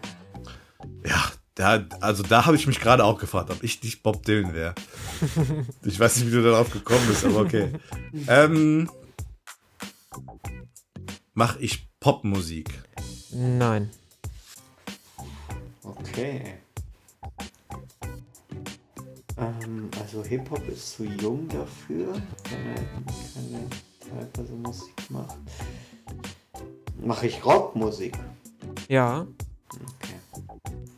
[1.05, 4.53] Ja, da, also da habe ich mich gerade auch gefragt, ob ich nicht Bob Dylan
[4.53, 4.75] wäre.
[5.85, 7.71] Ich weiß nicht, wie du darauf gekommen bist, aber okay.
[8.27, 8.91] Ähm,
[11.33, 12.69] mach ich Popmusik?
[13.31, 13.91] Nein.
[15.83, 16.59] Okay.
[19.39, 22.13] Ähm, also Hip-Hop ist zu jung dafür,
[22.49, 22.83] wenn er
[24.09, 25.37] keine teilweise Musik macht.
[27.01, 28.17] Mache ich Rockmusik?
[28.89, 29.25] Ja.
[29.71, 30.15] Okay.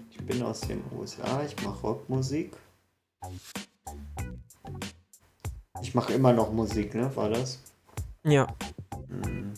[0.10, 2.54] Ich bin aus den USA, ich mache Rockmusik.
[5.82, 7.16] Ich mache immer noch Musik, ne?
[7.16, 7.60] War das?
[8.24, 8.48] Ja.
[9.10, 9.54] Hm.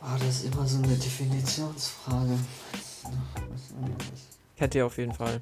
[0.00, 2.38] War das immer so eine Definitionsfrage?
[3.02, 4.25] Was anderes.
[4.58, 5.40] Kennt ihr auf jeden Fall.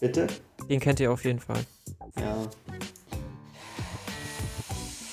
[0.00, 0.26] Bitte?
[0.68, 1.64] Den kennt ihr auf jeden Fall.
[2.18, 2.36] Ja.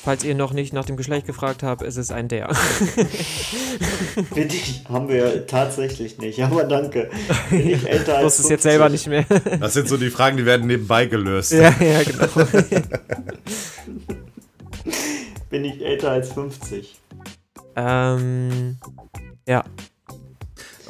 [0.04, 2.48] Falls ihr noch nicht nach dem Geschlecht gefragt habt, ist es ein der.
[4.34, 7.10] Bin ich, haben wir tatsächlich nicht, aber danke.
[7.50, 8.72] Bin ich älter Du als wusstest jetzt 50?
[8.72, 9.26] selber nicht mehr.
[9.60, 11.52] Das sind so die Fragen, die werden nebenbei gelöst.
[11.52, 12.28] ja, ja, genau.
[15.50, 16.98] Bin ich älter als 50?
[17.76, 18.78] ähm,
[19.48, 19.64] ja.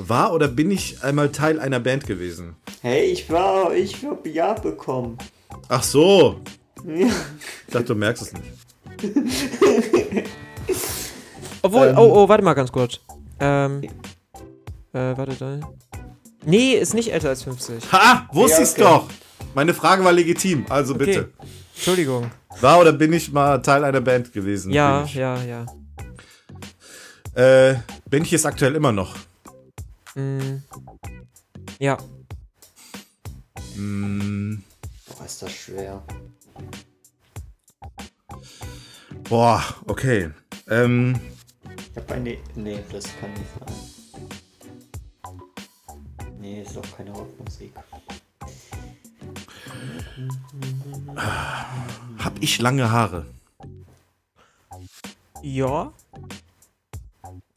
[0.01, 2.55] War oder bin ich einmal Teil einer Band gewesen?
[2.81, 5.17] Hey, ich war, ich hab Ja bekommen.
[5.67, 6.39] Ach so.
[6.87, 7.07] Ja.
[7.07, 8.45] Ich dachte, du merkst es nicht.
[11.61, 11.97] Obwohl, Ähm.
[11.97, 13.01] oh, oh, warte mal ganz kurz.
[13.39, 13.83] Ähm,
[14.93, 15.59] äh, warte da.
[16.45, 17.91] Nee, ist nicht älter als 50.
[17.91, 18.27] Ha!
[18.31, 18.81] Wusste Ja, ich's okay.
[18.83, 19.07] doch!
[19.53, 21.05] Meine Frage war legitim, also Okay.
[21.05, 21.29] bitte.
[21.75, 22.31] Entschuldigung.
[22.61, 24.71] War oder bin ich mal Teil einer Band gewesen?
[24.71, 25.65] Ja, ja, ja.
[27.35, 27.75] Äh,
[28.09, 29.15] bin ich jetzt aktuell immer noch?
[30.15, 30.57] Mm,
[31.79, 31.97] ja.
[33.75, 34.63] Hm,
[35.07, 36.03] Boah, ist das schwer.
[39.29, 40.31] boah, okay.
[40.67, 41.19] Ähm,
[41.91, 42.37] Ich hab eine.
[42.55, 43.75] Nee, das kann nicht sein.
[46.39, 47.73] Nee, ist doch keine Rockmusik.
[52.17, 53.25] hab ich lange Haare?
[55.41, 55.93] Ja.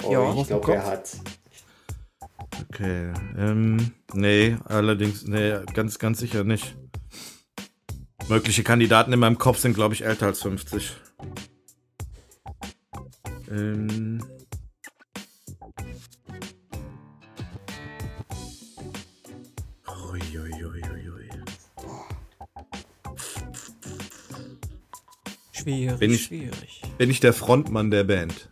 [0.04, 0.34] Oh, Ja.
[0.34, 1.16] ich glaube, er hat.
[2.82, 6.74] Okay, ähm, nee, allerdings, nee, ganz, ganz sicher nicht.
[8.28, 10.90] Mögliche Kandidaten in meinem Kopf sind, glaube ich, älter als 50.
[13.48, 14.20] Ähm.
[25.52, 26.82] Schwierig, Bin ich- schwierig.
[26.98, 28.50] Bin ich der Frontmann der Band?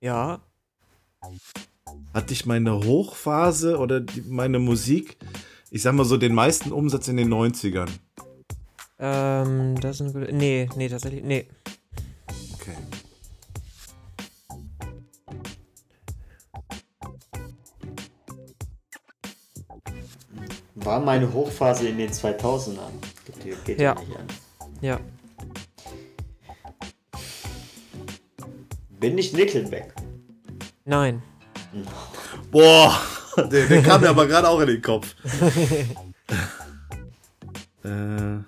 [0.00, 0.42] Ja.
[2.14, 5.16] Hatte ich meine Hochphase oder die, meine Musik,
[5.70, 7.88] ich sag mal so, den meisten Umsatz in den 90ern?
[9.00, 10.32] Ähm, das ist eine gute.
[10.32, 11.24] Nee, nee, tatsächlich.
[11.24, 11.46] Nee.
[12.54, 12.76] Okay.
[20.76, 22.92] War meine Hochphase in den 2000ern.
[23.42, 23.94] Geht, geht Ja.
[23.94, 24.26] nicht an.
[24.80, 25.00] Ja.
[29.00, 29.94] Bin ich Nickelback?
[30.84, 31.22] Nein.
[32.50, 32.98] Boah,
[33.36, 35.14] der, der kam mir aber gerade auch in den Kopf.
[37.84, 38.38] äh,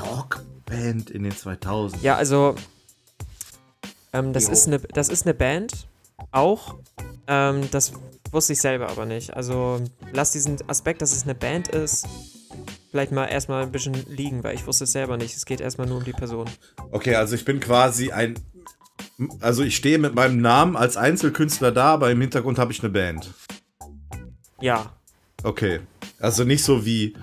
[0.00, 2.02] Rockband in den 2000.
[2.02, 2.54] Ja, also.
[4.12, 4.52] Ähm, das, Jo.
[4.52, 5.86] ist eine, das ist eine Band,
[6.32, 6.76] auch.
[7.26, 7.92] Ähm, das
[8.32, 9.34] wusste ich selber aber nicht.
[9.34, 9.80] Also
[10.12, 12.06] lass diesen Aspekt, dass es eine Band ist,
[12.90, 15.36] vielleicht mal erstmal ein bisschen liegen, weil ich wusste es selber nicht.
[15.36, 16.48] Es geht erstmal nur um die Person.
[16.90, 18.34] Okay, also ich bin quasi ein.
[19.40, 22.90] Also ich stehe mit meinem Namen als Einzelkünstler da, aber im Hintergrund habe ich eine
[22.90, 23.32] Band.
[24.60, 24.92] Ja.
[25.42, 25.80] Okay.
[26.18, 27.14] Also nicht so wie.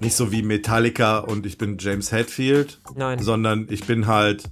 [0.00, 3.18] Nicht so wie Metallica und ich bin James Hetfield, Nein.
[3.22, 4.44] sondern ich bin halt.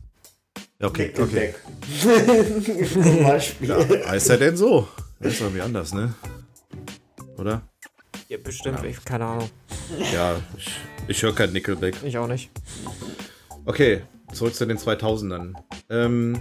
[0.80, 1.54] Okay, okay.
[1.86, 2.92] Nickelback.
[2.92, 4.06] Zum Beispiel.
[4.06, 4.88] Heißt er denn so?
[5.20, 6.14] Das ist irgendwie anders, ne?
[7.36, 7.62] Oder?
[8.28, 8.82] Ja, bestimmt.
[8.84, 9.50] Ich, keine Ahnung.
[10.12, 10.70] Ja, ich,
[11.08, 11.96] ich höre kein Nickelback.
[12.04, 12.50] Ich auch nicht.
[13.66, 15.54] Okay, zurück zu den 2000ern.
[15.90, 16.40] Ähm.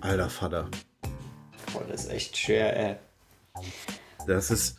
[0.00, 0.68] Alter Vater.
[1.72, 2.96] Boah, das ist echt schwer, ey.
[4.26, 4.76] Das ist.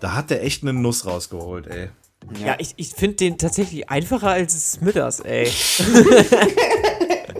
[0.00, 1.88] Da hat der echt eine Nuss rausgeholt, ey.
[2.42, 5.50] Ja, ich, ich finde den tatsächlich einfacher als Smithers, ey.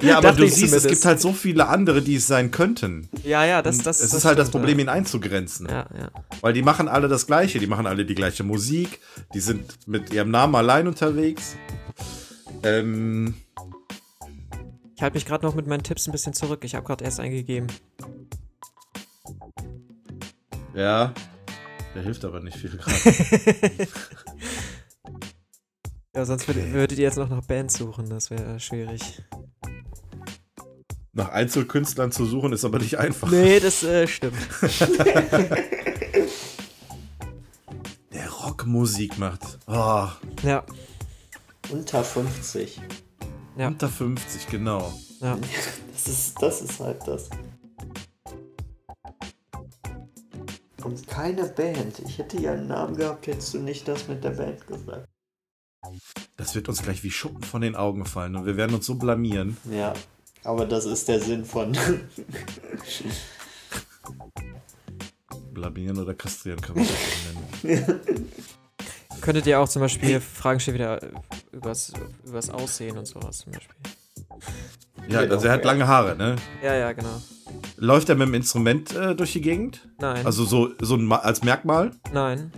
[0.04, 3.08] Ja, aber du siehst, es gibt halt so viele andere, die es sein könnten.
[3.22, 5.66] Ja, ja, das, das es ist halt das Problem, ihn einzugrenzen.
[5.68, 6.10] Ja, ja.
[6.40, 7.58] Weil die machen alle das Gleiche.
[7.58, 9.00] Die machen alle die gleiche Musik.
[9.32, 11.56] Die sind mit ihrem Namen allein unterwegs.
[12.62, 13.34] Ähm,
[14.96, 16.64] Ich halte mich gerade noch mit meinen Tipps ein bisschen zurück.
[16.64, 17.66] Ich habe gerade erst eingegeben.
[20.74, 21.12] ja.
[21.94, 23.88] Der hilft aber nicht viel gerade.
[26.16, 28.08] Ja, sonst würd, würdet ihr jetzt noch nach Bands suchen.
[28.08, 29.20] Das wäre schwierig.
[31.12, 33.28] Nach Einzelkünstlern zu suchen ist aber nicht einfach.
[33.32, 34.36] Nee, das äh, stimmt.
[38.12, 39.58] Der Rockmusik macht.
[39.66, 40.06] Oh,
[40.44, 40.64] Ja,
[41.70, 42.80] Unter 50.
[43.56, 43.68] Ja.
[43.68, 44.92] Unter 50, genau.
[45.20, 45.38] ja.
[45.92, 47.30] Das ist, das ist halt das.
[50.82, 52.00] Und keine Band.
[52.00, 55.08] Ich hätte ja einen Namen gehabt, hättest du nicht das mit der Band gesagt.
[56.36, 58.96] Das wird uns gleich wie Schuppen von den Augen fallen und wir werden uns so
[58.96, 59.56] blamieren.
[59.70, 59.94] Ja,
[60.42, 61.76] aber das ist der Sinn von.
[65.52, 68.30] Blamieren oder kastrieren kann man das auch nennen.
[69.20, 71.08] Könntet ihr auch zum Beispiel Fragen stellen wieder äh,
[71.52, 71.92] übers,
[72.26, 73.76] übers Aussehen und sowas zum Beispiel.
[75.08, 75.66] Ja, Genau, also er hat ja.
[75.66, 76.36] lange Haare, ne?
[76.62, 77.20] Ja, ja, genau.
[77.76, 79.88] Läuft er mit dem Instrument äh, durch die Gegend?
[79.98, 80.24] Nein.
[80.24, 81.92] Also so, so ein als Merkmal?
[82.12, 82.52] Nein.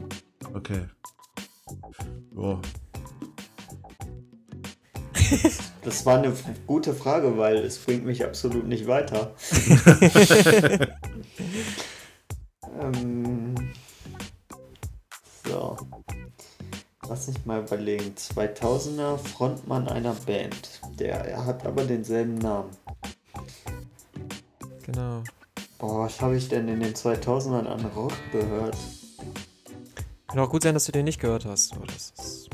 [0.55, 0.83] Okay.
[2.37, 2.59] Oh.
[5.83, 6.33] Das war eine
[6.67, 9.37] gute Frage, weil es bringt mich absolut nicht weiter.
[12.81, 13.55] ähm,
[15.45, 15.77] so.
[17.09, 18.15] Lass mich mal überlegen.
[18.17, 20.81] 2000er Frontmann einer Band.
[20.99, 22.71] Der er hat aber denselben Namen.
[24.85, 25.23] Genau.
[25.79, 28.77] Boah, was habe ich denn in den 2000ern an Rock gehört?
[30.27, 31.75] Kann auch gut sein, dass du den nicht gehört hast.
[31.75, 32.51] aber das ist...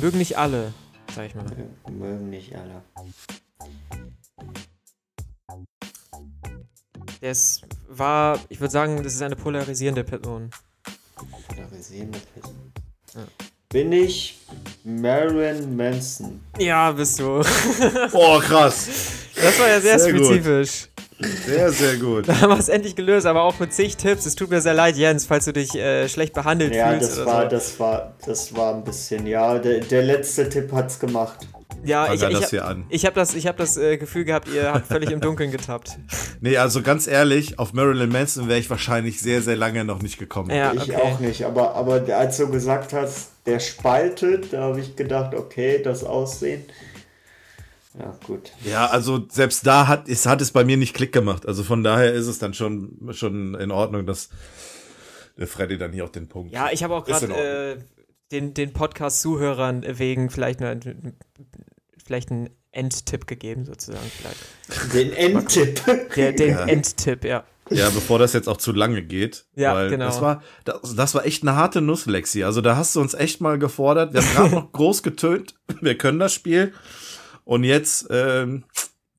[0.00, 0.72] Mögen nicht alle,
[1.14, 1.44] sag ich mal.
[1.88, 2.82] Mögen nicht alle.
[7.20, 7.66] Der ist,
[7.98, 10.50] war, ich würde sagen, das ist eine polarisierende Person.
[11.48, 12.72] Polarisierende Person.
[13.14, 13.20] Ja.
[13.68, 14.38] Bin ich
[14.84, 16.40] Marilyn Manson?
[16.58, 17.42] Ja, bist du.
[18.12, 18.88] oh, krass.
[19.34, 20.24] Das war ja sehr, Sehr gut.
[20.26, 20.88] spezifisch.
[21.18, 22.28] Sehr, sehr gut.
[22.28, 24.26] Da haben wir es endlich gelöst, aber auch mit zig Tipps.
[24.26, 27.18] Es tut mir sehr leid, Jens, falls du dich äh, schlecht behandelt Ja, fühlst das
[27.18, 27.48] oder war, so.
[27.48, 31.46] das war, das war ein bisschen, ja, der, der letzte Tipp hat's gemacht.
[31.86, 32.84] Ja, ich, ich, das hier an.
[32.88, 35.98] ich habe das, ich hab das äh, Gefühl gehabt, ihr habt völlig im Dunkeln getappt.
[36.40, 40.18] Nee, also ganz ehrlich, auf Marilyn Manson wäre ich wahrscheinlich sehr, sehr lange noch nicht
[40.18, 40.50] gekommen.
[40.50, 40.96] Ja, Ich okay.
[40.96, 45.80] auch nicht, aber, aber als du gesagt hast, der spaltet, da habe ich gedacht, okay,
[45.82, 46.64] das Aussehen.
[47.98, 48.52] Ja, gut.
[48.64, 51.46] Ja, also selbst da hat es, hat es bei mir nicht Klick gemacht.
[51.46, 54.28] Also von daher ist es dann schon, schon in Ordnung, dass
[55.38, 56.52] der Freddy dann hier auch den Punkt.
[56.52, 57.76] Ja, ich habe auch Ist gerade äh,
[58.32, 61.16] den, den Podcast-Zuhörern wegen vielleicht, nur, ein-
[62.06, 64.04] vielleicht einen Endtipp gegeben, sozusagen.
[64.16, 64.92] Vielleicht.
[64.94, 65.80] Den Endtipp.
[66.16, 66.64] Der, den Ja.
[66.66, 67.44] Endtipp, ja.
[67.70, 69.44] Ja, bevor das jetzt auch zu lange geht.
[69.56, 70.06] Ja, weil genau.
[70.06, 72.44] Das war, das, das war echt eine harte Nuss, Lexi.
[72.44, 74.12] Also da hast du uns echt mal gefordert.
[74.14, 75.54] Wir haben gerade noch groß getönt.
[75.80, 76.72] Wir können das Spiel.
[77.44, 78.62] Und jetzt, ähm,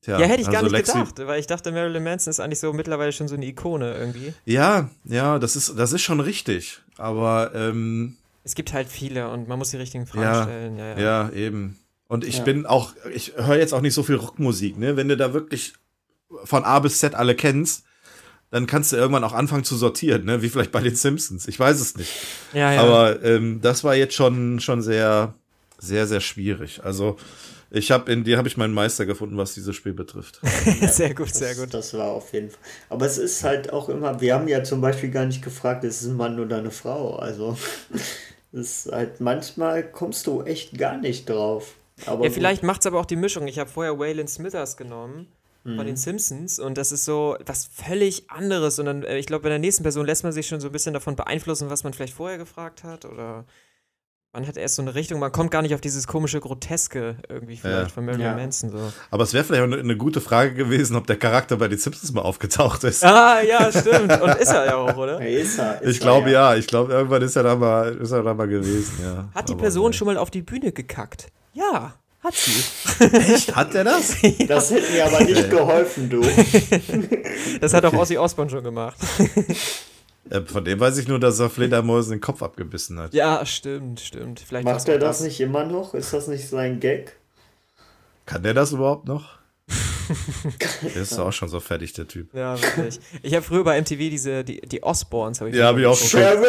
[0.01, 0.17] tja.
[0.19, 2.59] Ja, hätte ich gar also nicht Lexi- gedacht, weil ich dachte, Marilyn Manson ist eigentlich
[2.59, 4.33] so mittlerweile schon so eine Ikone irgendwie.
[4.45, 6.79] Ja, ja, das ist, das ist schon richtig.
[6.97, 8.15] Aber, ähm,
[8.45, 10.77] Es gibt halt viele und man muss die richtigen Fragen Ja, stellen.
[10.77, 10.99] Ja, ja.
[10.99, 11.77] Ja, eben.
[12.07, 12.43] Und ich Ja.
[12.43, 14.95] bin auch, ich höre jetzt auch nicht so viel Rockmusik, ne?
[14.95, 15.73] Wenn du da wirklich
[16.43, 17.83] von A bis Z alle kennst,
[18.49, 20.41] dann kannst du irgendwann auch anfangen zu sortieren, ne?
[20.41, 21.47] Wie vielleicht bei den Simpsons.
[21.47, 22.11] Ich weiß es nicht.
[22.53, 22.81] ja, ja.
[22.81, 25.33] Aber ähm, das war jetzt schon, schon sehr,
[25.79, 26.81] sehr, sehr schwierig.
[26.83, 27.17] Also
[27.69, 30.39] ich habe in dir habe ich meinen Meister gefunden, was dieses Spiel betrifft.
[30.91, 31.73] sehr gut, sehr Das, gut.
[31.73, 32.59] das war auf jeden Fall.
[32.89, 36.01] Aber es ist halt auch immer, wir haben ja zum Beispiel gar nicht gefragt, ist
[36.01, 37.17] es ein Mann oder eine Frau.
[37.17, 37.57] Also
[38.53, 41.73] ist halt manchmal kommst du echt gar nicht drauf.
[42.05, 43.47] Aber ja, vielleicht macht es aber auch die Mischung.
[43.47, 45.27] Ich habe vorher Waylon Smithers genommen
[45.63, 45.75] mhm.
[45.77, 48.79] von den Simpsons und das ist so was völlig anderes.
[48.79, 50.71] Und dann, äh, ich glaube, bei der nächsten Person lässt man sich schon so ein
[50.71, 53.45] bisschen davon beeinflussen, was man vielleicht vorher gefragt hat oder
[54.33, 57.57] man hat erst so eine Richtung, man kommt gar nicht auf dieses komische Groteske irgendwie
[57.57, 57.89] vielleicht ja.
[57.89, 58.35] von Marilyn ja.
[58.35, 58.69] Manson.
[58.69, 58.93] So.
[59.09, 62.11] Aber es wäre vielleicht auch eine gute Frage gewesen, ob der Charakter bei den Simpsons
[62.13, 63.03] mal aufgetaucht ist.
[63.03, 64.21] Ah, ja, stimmt.
[64.21, 65.19] Und ist er ja auch, oder?
[65.21, 65.81] Ja, ist er.
[65.81, 66.51] Ist ich glaube ja.
[66.53, 66.59] ja.
[66.59, 69.27] Ich glaube, irgendwann ist er da mal, ist er da mal gewesen, ja.
[69.33, 71.31] Hat die Aber Person schon mal auf die Bühne gekackt?
[71.57, 71.93] Ja.
[72.23, 73.05] Hat sie.
[73.33, 73.55] Echt?
[73.55, 74.17] Hat der das?
[74.47, 76.21] Das hätte mir aber nicht geholfen, du.
[77.61, 78.97] Das hat auch Ozzy Osbourne schon gemacht.
[80.29, 83.13] Äh, von dem weiß ich nur, dass er Fledermäusen den Kopf abgebissen hat.
[83.13, 84.39] Ja, stimmt, stimmt.
[84.41, 85.93] Vielleicht Macht er das, das nicht immer noch?
[85.93, 87.15] Ist das nicht sein Gag?
[88.25, 89.37] Kann der das überhaupt noch?
[90.95, 92.33] der ist auch schon so fertig, der Typ.
[92.33, 92.99] Ja, wirklich.
[93.23, 95.41] Ich habe früher bei MTV diese, die, die Osborns.
[95.41, 96.21] Hab ich ja, habe ich auch schon.
[96.21, 96.45] Sharon!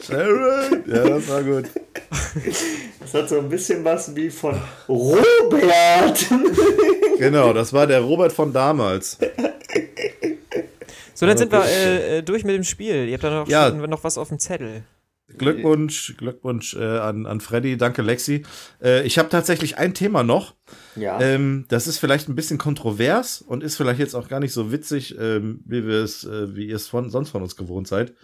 [0.00, 0.84] Sharon!
[0.86, 1.64] Ja, das war gut.
[3.00, 6.26] Das hat so ein bisschen was wie von Robert.
[7.18, 9.18] genau, das war der Robert von damals.
[11.14, 13.08] So, dann sind wir äh, äh, durch mit dem Spiel.
[13.08, 13.70] Ihr habt da noch, ja.
[13.70, 14.84] noch was auf dem Zettel.
[15.36, 18.44] Glückwunsch, Glückwunsch äh, an, an Freddy, danke Lexi.
[18.82, 20.54] Äh, ich habe tatsächlich ein Thema noch.
[20.96, 21.20] Ja.
[21.20, 24.72] Ähm, das ist vielleicht ein bisschen kontrovers und ist vielleicht jetzt auch gar nicht so
[24.72, 28.14] witzig, ähm, wie wir es, äh, wie ihr es von, sonst von uns gewohnt seid.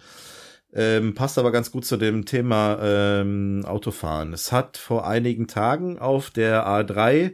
[0.77, 4.33] Ähm, passt aber ganz gut zu dem Thema ähm, Autofahren.
[4.33, 7.33] Es hat vor einigen Tagen auf der A3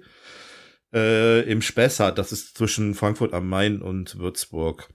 [0.93, 4.89] äh, im Spessart, das ist zwischen Frankfurt am Main und Würzburg,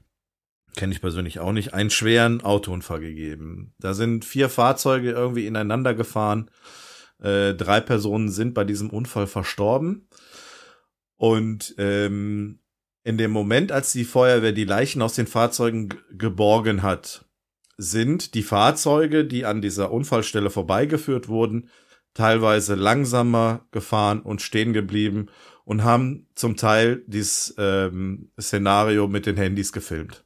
[0.76, 3.74] kenne ich persönlich auch nicht, einen schweren Autounfall gegeben.
[3.80, 6.48] Da sind vier Fahrzeuge irgendwie ineinander gefahren.
[7.20, 10.08] Äh, drei Personen sind bei diesem Unfall verstorben.
[11.16, 12.60] Und ähm,
[13.02, 17.25] in dem Moment, als die Feuerwehr die Leichen aus den Fahrzeugen geborgen hat,
[17.76, 21.68] sind die Fahrzeuge, die an dieser Unfallstelle vorbeigeführt wurden,
[22.14, 25.26] teilweise langsamer gefahren und stehen geblieben
[25.64, 30.24] und haben zum Teil dieses ähm, Szenario mit den Handys gefilmt.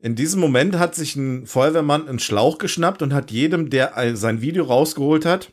[0.00, 4.40] In diesem Moment hat sich ein Feuerwehrmann einen Schlauch geschnappt und hat jedem, der sein
[4.40, 5.52] Video rausgeholt hat,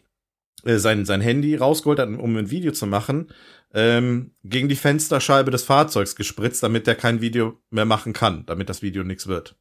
[0.63, 3.29] äh, sein, sein Handy rausgeholt hat, um ein Video zu machen,
[3.73, 8.69] ähm, gegen die Fensterscheibe des Fahrzeugs gespritzt, damit der kein Video mehr machen kann, damit
[8.69, 9.55] das Video nichts wird.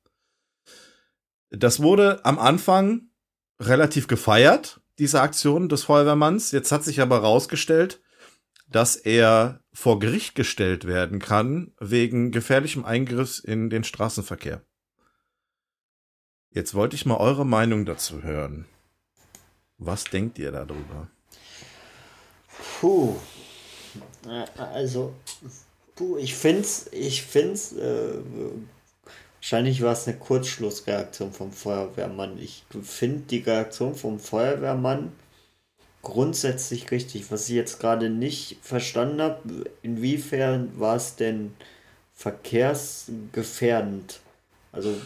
[1.57, 3.09] Das wurde am Anfang
[3.61, 6.51] relativ gefeiert, diese Aktion des Feuerwehrmanns.
[6.53, 8.01] Jetzt hat sich aber herausgestellt,
[8.69, 14.63] dass er vor Gericht gestellt werden kann wegen gefährlichem Eingriffs in den Straßenverkehr.
[16.51, 18.67] Jetzt wollte ich mal eure Meinung dazu hören.
[19.79, 21.09] Was denkt ihr darüber?
[22.81, 23.17] Puh.
[24.57, 25.15] Also,
[25.95, 28.19] puh, ich find's, ich find's, äh,
[29.45, 32.39] wahrscheinlich war es eine Kurzschlussreaktion vom Feuerwehrmann.
[32.39, 35.13] Ich finde die Reaktion vom Feuerwehrmann
[36.01, 37.31] grundsätzlich richtig.
[37.31, 41.53] Was ich jetzt gerade nicht verstanden habe, inwiefern war es denn
[42.15, 44.21] verkehrsgefährdend?
[44.73, 44.97] Also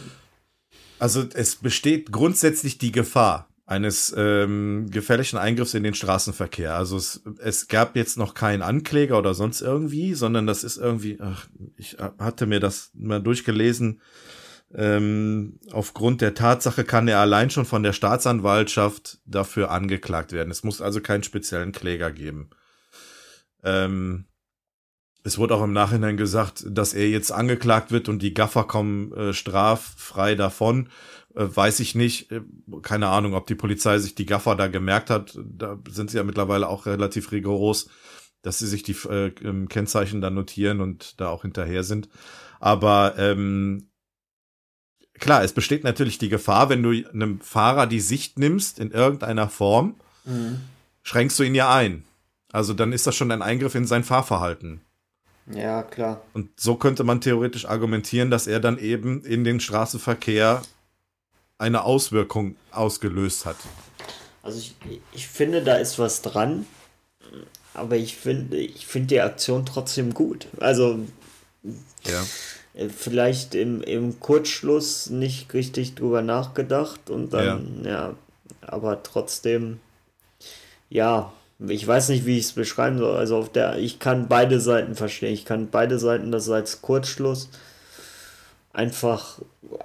[0.99, 6.73] also es besteht grundsätzlich die Gefahr eines ähm, gefährlichen Eingriffs in den Straßenverkehr.
[6.73, 11.19] Also es, es gab jetzt noch keinen Ankläger oder sonst irgendwie, sondern das ist irgendwie,
[11.21, 11.45] ach,
[11.77, 14.01] ich hatte mir das mal durchgelesen,
[14.73, 20.49] ähm, aufgrund der Tatsache kann er allein schon von der Staatsanwaltschaft dafür angeklagt werden.
[20.49, 22.49] Es muss also keinen speziellen Kläger geben.
[23.63, 24.25] Ähm,
[25.23, 29.13] es wurde auch im Nachhinein gesagt, dass er jetzt angeklagt wird und die Gaffer kommen
[29.13, 30.89] äh, straffrei davon.
[31.35, 32.31] Äh, weiß ich nicht.
[32.31, 32.41] Äh,
[32.81, 35.37] keine Ahnung, ob die Polizei sich die Gaffer da gemerkt hat.
[35.43, 37.89] Da sind sie ja mittlerweile auch relativ rigoros,
[38.41, 39.31] dass sie sich die äh,
[39.67, 42.09] Kennzeichen dann notieren und da auch hinterher sind.
[42.59, 43.89] Aber ähm,
[45.19, 49.49] klar, es besteht natürlich die Gefahr, wenn du einem Fahrer die Sicht nimmst in irgendeiner
[49.49, 50.61] Form, mhm.
[51.03, 52.05] schränkst du ihn ja ein.
[52.51, 54.81] Also dann ist das schon ein Eingriff in sein Fahrverhalten.
[55.51, 56.21] Ja, klar.
[56.33, 60.61] Und so könnte man theoretisch argumentieren, dass er dann eben in den Straßenverkehr
[61.59, 63.57] eine Auswirkung ausgelöst hat.
[64.41, 64.75] Also ich,
[65.11, 66.65] ich finde, da ist was dran,
[67.73, 70.47] aber ich finde ich finde die Aktion trotzdem gut.
[70.59, 70.99] Also
[72.05, 72.23] ja.
[72.73, 78.15] Äh, vielleicht im, im Kurzschluss nicht richtig drüber nachgedacht und dann, ja, ja
[78.61, 79.79] aber trotzdem,
[80.89, 81.31] ja,
[81.67, 83.17] ich weiß nicht, wie ich es beschreiben soll.
[83.17, 85.33] Also auf der, ich kann beide Seiten verstehen.
[85.33, 87.49] Ich kann beide Seiten, das als Kurzschluss
[88.79, 89.39] einfach,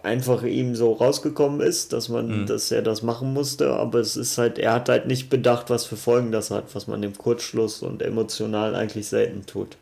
[0.04, 2.46] einfach ihm so rausgekommen ist, dass man, mhm.
[2.46, 3.72] dass er das machen musste.
[3.72, 6.86] Aber es ist halt, er hat halt nicht bedacht, was für Folgen das hat, was
[6.86, 9.76] man im Kurzschluss und emotional eigentlich selten tut.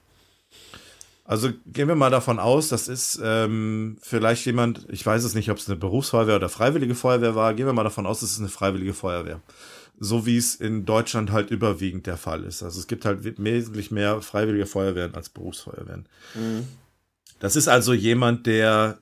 [1.25, 5.51] Also gehen wir mal davon aus, das ist ähm, vielleicht jemand, ich weiß es nicht,
[5.51, 8.41] ob es eine Berufsfeuerwehr oder freiwillige Feuerwehr war, gehen wir mal davon aus, es ist
[8.41, 9.41] eine freiwillige Feuerwehr.
[10.01, 12.63] So wie es in Deutschland halt überwiegend der Fall ist.
[12.63, 16.09] Also es gibt halt wesentlich mehr freiwillige Feuerwehren als Berufsfeuerwehren.
[16.35, 16.67] Mhm.
[17.43, 19.02] Das ist also jemand, der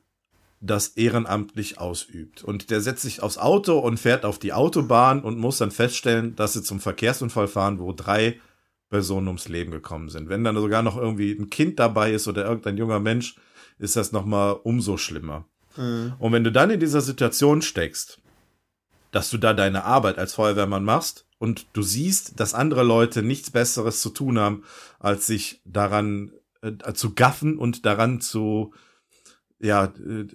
[0.61, 2.45] das ehrenamtlich ausübt.
[2.45, 6.37] Und der setzt sich aufs Auto und fährt auf die Autobahn und muss dann feststellen,
[6.37, 8.39] dass sie zum Verkehrsunfall fahren, wo drei
[8.91, 10.29] Personen ums Leben gekommen sind.
[10.29, 13.37] Wenn dann sogar noch irgendwie ein Kind dabei ist oder irgendein junger Mensch,
[13.79, 15.47] ist das nochmal umso schlimmer.
[15.77, 16.13] Mhm.
[16.19, 18.21] Und wenn du dann in dieser Situation steckst,
[19.13, 23.51] dass du da deine Arbeit als Feuerwehrmann machst und du siehst, dass andere Leute nichts
[23.51, 24.65] Besseres zu tun haben,
[24.99, 28.73] als sich daran äh, zu gaffen und daran zu
[29.61, 30.27] ja äh,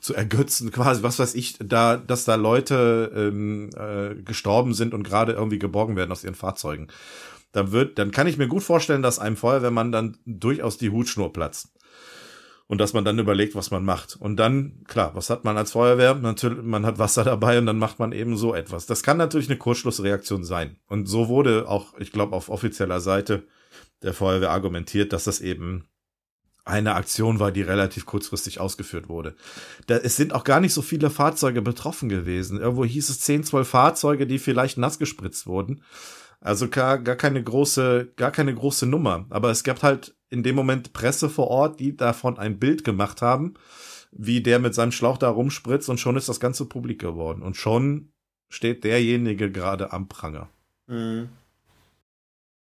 [0.00, 5.02] zu ergötzen quasi was weiß ich da dass da Leute ähm, äh, gestorben sind und
[5.02, 6.88] gerade irgendwie geborgen werden aus ihren Fahrzeugen.
[7.52, 11.32] Dann wird dann kann ich mir gut vorstellen dass einem Feuerwehrmann dann durchaus die Hutschnur
[11.32, 11.74] platzt.
[12.66, 14.14] Und dass man dann überlegt was man macht.
[14.14, 16.14] Und dann klar was hat man als Feuerwehr?
[16.14, 18.86] Natürlich man hat Wasser dabei und dann macht man eben so etwas.
[18.86, 20.76] Das kann natürlich eine Kurzschlussreaktion sein.
[20.86, 23.44] Und so wurde auch ich glaube auf offizieller Seite
[24.02, 25.86] der Feuerwehr argumentiert dass das eben
[26.64, 29.34] eine Aktion war, die relativ kurzfristig ausgeführt wurde.
[29.86, 32.60] Da, es sind auch gar nicht so viele Fahrzeuge betroffen gewesen.
[32.60, 35.82] Irgendwo hieß es 10, 12 Fahrzeuge, die vielleicht nass gespritzt wurden.
[36.40, 39.26] Also gar, gar keine große, gar keine große Nummer.
[39.30, 43.20] Aber es gab halt in dem Moment Presse vor Ort, die davon ein Bild gemacht
[43.20, 43.54] haben,
[44.12, 47.42] wie der mit seinem Schlauch da rumspritzt und schon ist das Ganze publik geworden.
[47.42, 48.12] Und schon
[48.48, 50.48] steht derjenige gerade am Pranger.
[50.86, 51.28] Mhm.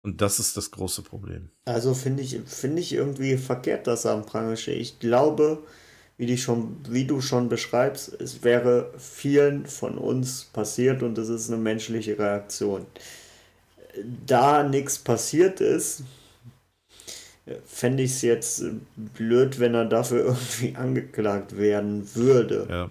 [0.02, 1.50] Und das ist das große Problem.
[1.66, 4.80] Also finde ich, finde ich irgendwie verkehrt, dass er am Pranger steht.
[4.80, 5.62] Ich glaube,
[6.16, 11.28] wie, die schon, wie du schon beschreibst, es wäre vielen von uns passiert und es
[11.28, 12.86] ist eine menschliche Reaktion.
[14.26, 16.02] Da nichts passiert ist,
[17.66, 18.64] fände ich es jetzt
[18.96, 22.66] blöd, wenn er dafür irgendwie angeklagt werden würde.
[22.70, 22.90] Ja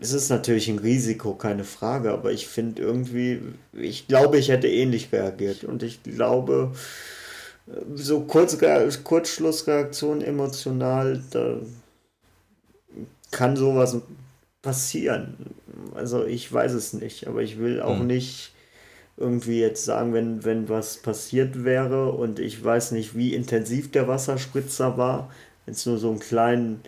[0.00, 3.40] es ist natürlich ein Risiko, keine Frage, aber ich finde irgendwie,
[3.72, 6.72] ich glaube, ich hätte ähnlich reagiert und ich glaube,
[7.94, 8.58] so Kurz,
[9.04, 11.56] Kurzschlussreaktion emotional, da
[13.30, 13.96] kann sowas
[14.60, 15.36] passieren.
[15.94, 18.06] Also ich weiß es nicht, aber ich will auch mhm.
[18.06, 18.52] nicht
[19.16, 24.08] irgendwie jetzt sagen, wenn, wenn was passiert wäre und ich weiß nicht, wie intensiv der
[24.08, 25.30] Wasserspritzer war,
[25.64, 26.80] wenn es nur so einen kleinen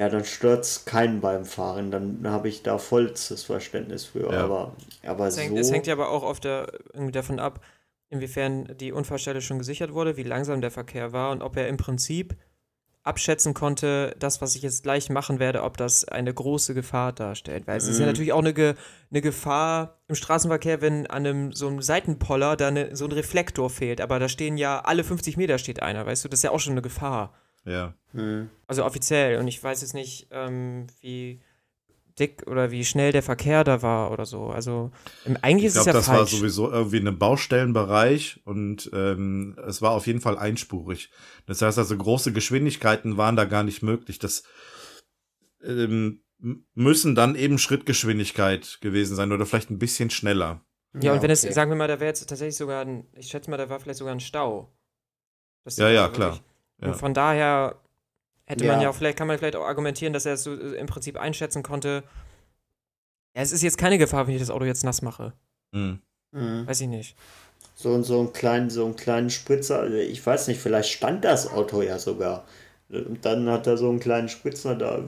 [0.00, 1.90] ja, dann stört es keinen beim Fahren.
[1.90, 4.32] Dann habe ich da vollstes Verständnis für.
[4.32, 4.44] Ja.
[4.44, 4.74] Aber,
[5.04, 7.60] aber es, so hängt, es hängt ja aber auch auf der, irgendwie davon ab,
[8.08, 11.76] inwiefern die Unfallstelle schon gesichert wurde, wie langsam der Verkehr war und ob er im
[11.76, 12.34] Prinzip
[13.02, 17.66] abschätzen konnte, das, was ich jetzt gleich machen werde, ob das eine große Gefahr darstellt.
[17.66, 17.90] Weil es mhm.
[17.90, 18.12] ist ja mhm.
[18.12, 18.76] natürlich auch eine, Ge
[19.10, 23.68] eine Gefahr im Straßenverkehr, wenn an einem so einem Seitenpoller da eine, so ein Reflektor
[23.68, 24.00] fehlt.
[24.00, 26.60] Aber da stehen ja alle 50 Meter steht einer, weißt du, das ist ja auch
[26.60, 27.34] schon eine Gefahr.
[27.64, 27.94] Ja.
[28.12, 28.50] Mhm.
[28.66, 29.38] Also offiziell.
[29.38, 31.40] Und ich weiß jetzt nicht, ähm, wie
[32.18, 34.46] dick oder wie schnell der Verkehr da war oder so.
[34.46, 34.90] Also
[35.26, 36.18] ähm, eigentlich ist glaub, es ja das falsch.
[36.18, 41.10] Das war sowieso irgendwie in einem Baustellenbereich und ähm, es war auf jeden Fall einspurig.
[41.46, 44.18] Das heißt also, große Geschwindigkeiten waren da gar nicht möglich.
[44.18, 44.44] Das
[45.64, 46.22] ähm,
[46.74, 50.64] müssen dann eben Schrittgeschwindigkeit gewesen sein oder vielleicht ein bisschen schneller.
[50.94, 51.48] Ja, ja und wenn okay.
[51.48, 53.80] es, sagen wir mal, da wäre jetzt tatsächlich sogar ein, ich schätze mal, da war
[53.80, 54.72] vielleicht sogar ein Stau.
[55.64, 56.40] Das ja, ja, klar.
[56.80, 56.88] Ja.
[56.88, 57.76] Und von daher
[58.46, 58.72] hätte ja.
[58.72, 60.86] man ja auch vielleicht, kann man vielleicht auch argumentieren, dass er es so äh, im
[60.86, 62.02] Prinzip einschätzen konnte.
[63.32, 65.32] Es ist jetzt keine Gefahr, wenn ich das Auto jetzt nass mache.
[65.72, 66.00] Mhm.
[66.32, 66.66] Mhm.
[66.66, 67.16] Weiß ich nicht.
[67.74, 71.50] So, so einen kleinen, so einen kleinen Spritzer, also ich weiß nicht, vielleicht stand das
[71.50, 72.44] Auto ja sogar.
[72.90, 75.00] Und dann hat er so einen kleinen Spritzer da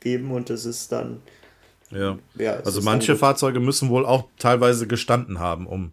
[0.00, 1.22] gegeben und es ist dann.
[1.90, 2.18] Ja.
[2.36, 5.92] ja also manche Fahrzeuge müssen wohl auch teilweise gestanden haben, um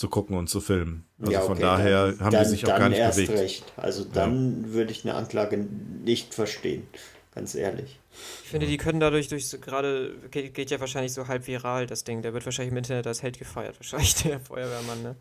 [0.00, 1.04] zu gucken und zu filmen.
[1.18, 3.38] Also ja, okay, von daher dann, haben dann, die sich auch gar nicht erst bewegt.
[3.38, 3.72] Recht.
[3.76, 4.72] Also dann ja.
[4.72, 6.84] würde ich eine Anklage nicht verstehen,
[7.34, 8.00] ganz ehrlich.
[8.42, 11.86] Ich finde, die können dadurch durch so, gerade geht, geht, ja wahrscheinlich so halb viral
[11.86, 12.22] das Ding.
[12.22, 15.02] Der wird wahrscheinlich im Internet als Held gefeiert, wahrscheinlich der Feuerwehrmann.
[15.02, 15.16] Ne?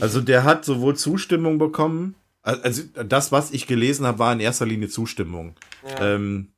[0.00, 4.66] Also der hat sowohl Zustimmung bekommen, also das, was ich gelesen habe, war in erster
[4.66, 5.54] Linie Zustimmung.
[5.88, 6.14] Ja.
[6.14, 6.48] Ähm,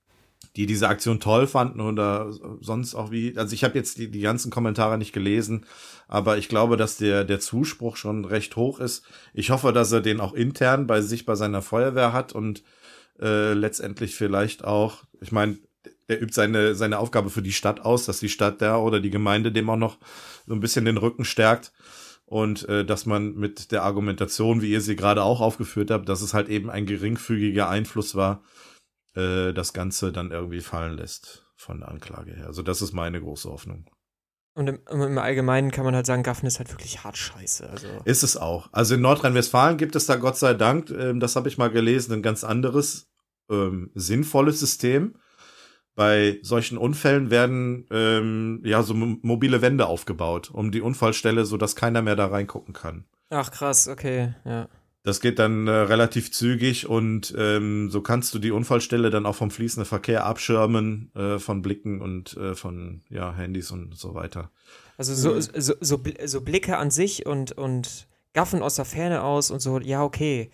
[0.57, 3.37] die diese Aktion toll fanden oder sonst auch wie.
[3.37, 5.67] Also ich habe jetzt die, die ganzen Kommentare nicht gelesen,
[6.09, 9.05] aber ich glaube, dass der, der Zuspruch schon recht hoch ist.
[9.35, 12.63] Ich hoffe, dass er den auch intern bei sich bei seiner Feuerwehr hat und
[13.21, 15.59] äh, letztendlich vielleicht auch, ich meine,
[16.09, 19.11] der übt seine, seine Aufgabe für die Stadt aus, dass die Stadt da oder die
[19.11, 19.99] Gemeinde dem auch noch
[20.47, 21.73] so ein bisschen den Rücken stärkt
[22.25, 26.23] und äh, dass man mit der Argumentation, wie ihr sie gerade auch aufgeführt habt, dass
[26.23, 28.43] es halt eben ein geringfügiger Einfluss war,
[29.17, 32.47] äh, das Ganze dann irgendwie fallen lässt von der Anklage her.
[32.47, 33.87] Also das ist meine große Hoffnung.
[34.55, 37.69] Und im, im, Allgemeinen kann man halt sagen, Gaffen ist halt wirklich hart scheiße.
[37.69, 37.89] Also.
[38.05, 38.71] Ist es auch.
[38.73, 42.15] Also in Nordrhein-Westfalen gibt es da Gott sei Dank, ähm, das habe ich mal gelesen,
[42.15, 43.11] ein ganz anderes
[43.51, 45.17] ähm, sinnvolles System.
[45.95, 51.77] Bei solchen Unfällen werden ähm, ja so mobile Wände aufgebaut, um die Unfallstelle, so dass
[51.77, 53.07] keiner mehr da reingucken kann.
[53.31, 54.69] Ach krass, okay, ja.
[55.07, 59.37] Das geht dann äh, relativ zügig und ähm, so kannst du die Unfallstelle dann auch
[59.37, 64.51] vom fließenden Verkehr abschirmen äh, von Blicken und äh, von ja, Handys und so weiter.
[64.99, 65.61] Also so, mhm.
[65.61, 69.79] so, so, so, Blicke an sich und, und Gaffen aus der Ferne aus und so,
[69.79, 70.51] ja, okay.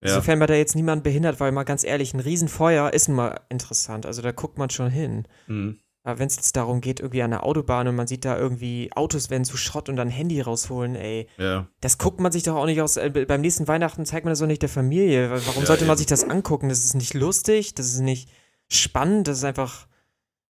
[0.00, 0.14] Ja.
[0.14, 4.06] Sofern man da jetzt niemand behindert, weil mal ganz ehrlich, ein Riesenfeuer ist mal interessant.
[4.06, 5.26] Also da guckt man schon hin.
[5.48, 5.80] Mhm.
[6.08, 8.88] Aber wenn es jetzt darum geht, irgendwie an der Autobahn und man sieht da irgendwie
[8.94, 11.28] Autos werden zu Schrott und dann Handy rausholen, ey.
[11.36, 11.66] Ja.
[11.82, 12.96] Das guckt man sich doch auch nicht aus.
[12.96, 15.30] Äh, beim nächsten Weihnachten zeigt man das doch nicht der Familie.
[15.30, 16.70] Warum ja, sollte man sich das angucken?
[16.70, 18.30] Das ist nicht lustig, das ist nicht
[18.68, 19.86] spannend, das ist einfach.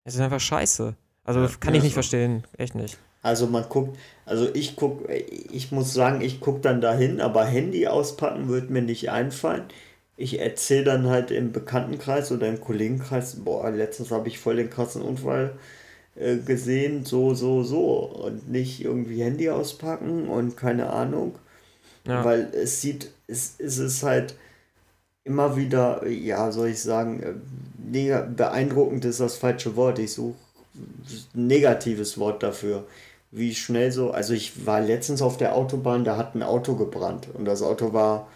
[0.04, 0.94] Das ist einfach scheiße.
[1.24, 2.02] Also ja, kann ich nicht so.
[2.02, 2.46] verstehen.
[2.56, 2.96] Echt nicht.
[3.22, 7.88] Also man guckt, also ich guck, ich muss sagen, ich gucke dann dahin, aber Handy
[7.88, 9.64] auspacken wird mir nicht einfallen
[10.18, 14.68] ich erzähle dann halt im Bekanntenkreis oder im Kollegenkreis, boah, letztens habe ich voll den
[14.68, 15.52] krassen Unfall
[16.16, 18.00] äh, gesehen, so, so, so.
[18.00, 21.36] Und nicht irgendwie Handy auspacken und keine Ahnung.
[22.04, 22.24] Ja.
[22.24, 24.34] Weil es sieht, es, es ist halt
[25.22, 30.00] immer wieder, ja, soll ich sagen, äh, beeindruckend ist das falsche Wort.
[30.00, 30.34] Ich suche
[31.36, 32.84] ein negatives Wort dafür.
[33.30, 37.28] Wie schnell so, also ich war letztens auf der Autobahn, da hat ein Auto gebrannt
[37.34, 38.26] und das Auto war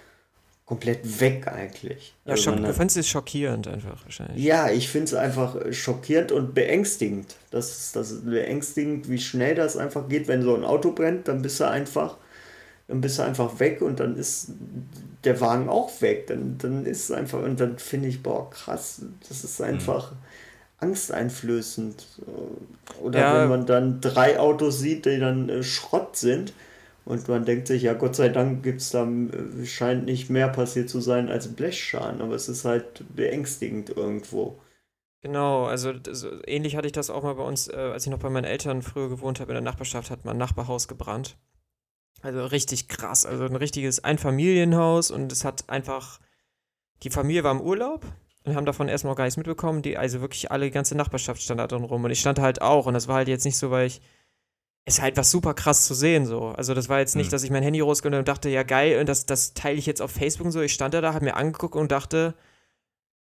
[0.67, 2.15] komplett weg eigentlich.
[2.25, 4.43] Ja, also du findest es schockierend einfach wahrscheinlich.
[4.43, 7.37] Ja, ich finde es einfach schockierend und beängstigend.
[7.51, 10.29] Das ist, das ist beängstigend, wie schnell das einfach geht.
[10.29, 12.17] Wenn so ein Auto brennt, dann bist du einfach,
[12.89, 14.53] dann bist du einfach weg und dann ist
[15.25, 16.29] der Wagen auch weg.
[16.29, 20.13] Dann, dann ist es einfach, und dann finde ich, boah, krass, das ist einfach.
[20.13, 20.17] Mhm.
[20.79, 22.05] Angsteinflößend.
[23.01, 23.41] Oder ja.
[23.41, 26.53] wenn man dann drei Autos sieht, die dann äh, Schrott sind,
[27.05, 30.89] und man denkt sich, ja, Gott sei Dank gibt's da, äh, scheint nicht mehr passiert
[30.89, 34.59] zu sein als Blechschaden, aber es ist halt beängstigend irgendwo.
[35.23, 38.19] Genau, also das, ähnlich hatte ich das auch mal bei uns, äh, als ich noch
[38.19, 41.37] bei meinen Eltern früher gewohnt habe, in der Nachbarschaft hat mein Nachbarhaus gebrannt.
[42.23, 46.21] Also richtig krass, also ein richtiges Einfamilienhaus und es hat einfach,
[47.03, 48.05] die Familie war im Urlaub
[48.45, 51.61] und haben davon erstmal gar nichts mitbekommen, die, also wirklich alle, die ganze Nachbarschaft stand
[51.61, 53.71] da drin rum und ich stand halt auch und das war halt jetzt nicht so,
[53.71, 54.01] weil ich
[54.85, 56.47] ist halt was super krass zu sehen so.
[56.49, 57.33] Also das war jetzt nicht, mhm.
[57.33, 60.03] dass ich mein Handy rausgenommen und dachte, ja geil, und das, das teile ich jetzt
[60.03, 60.61] auf Facebook und so.
[60.61, 62.35] Ich stand da, da, habe mir angeguckt und dachte,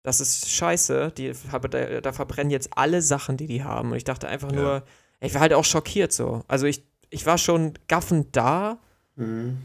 [0.02, 1.12] das ist scheiße.
[1.16, 3.90] Die, da, da, verbrennen jetzt alle Sachen, die die haben.
[3.90, 4.60] Und ich dachte einfach ja.
[4.60, 4.82] nur,
[5.20, 6.44] ich war halt auch schockiert so.
[6.48, 8.78] Also ich, ich war schon gaffend da,
[9.16, 9.58] mhm.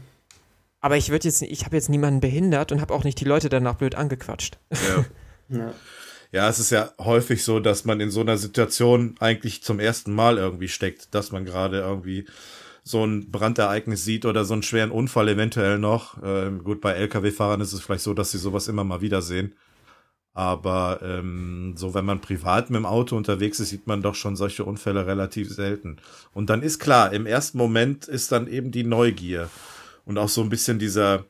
[0.80, 3.48] aber ich würde jetzt, ich habe jetzt niemanden behindert und habe auch nicht die Leute
[3.48, 4.58] danach blöd angequatscht.
[4.70, 5.04] Ja.
[5.58, 5.74] ja.
[6.32, 10.14] Ja, es ist ja häufig so, dass man in so einer Situation eigentlich zum ersten
[10.14, 12.26] Mal irgendwie steckt, dass man gerade irgendwie
[12.84, 16.18] so ein Brandereignis sieht oder so einen schweren Unfall eventuell noch.
[16.22, 19.54] Ähm, gut, bei Lkw-Fahrern ist es vielleicht so, dass sie sowas immer mal wieder sehen.
[20.32, 24.36] Aber ähm, so, wenn man privat mit dem Auto unterwegs ist, sieht man doch schon
[24.36, 25.96] solche Unfälle relativ selten.
[26.32, 29.50] Und dann ist klar, im ersten Moment ist dann eben die Neugier
[30.04, 31.24] und auch so ein bisschen dieser,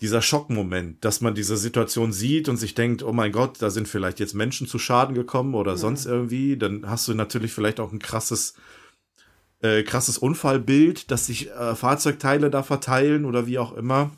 [0.00, 3.88] dieser Schockmoment, dass man diese Situation sieht und sich denkt, oh mein Gott, da sind
[3.88, 5.78] vielleicht jetzt Menschen zu Schaden gekommen oder mhm.
[5.78, 8.54] sonst irgendwie, dann hast du natürlich vielleicht auch ein krasses,
[9.62, 14.10] äh, krasses Unfallbild, dass sich äh, Fahrzeugteile da verteilen oder wie auch immer.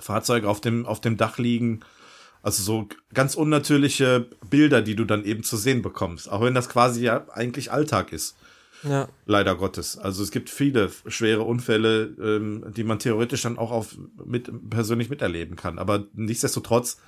[0.00, 1.80] Fahrzeuge auf dem, auf dem Dach liegen.
[2.42, 6.30] Also so ganz unnatürliche Bilder, die du dann eben zu sehen bekommst.
[6.30, 8.36] Auch wenn das quasi ja eigentlich Alltag ist.
[8.82, 9.08] Ja.
[9.24, 9.98] Leider Gottes.
[9.98, 15.10] Also es gibt viele schwere Unfälle, ähm, die man theoretisch dann auch auf, mit, persönlich
[15.10, 15.78] miterleben kann.
[15.78, 16.98] Aber nichtsdestotrotz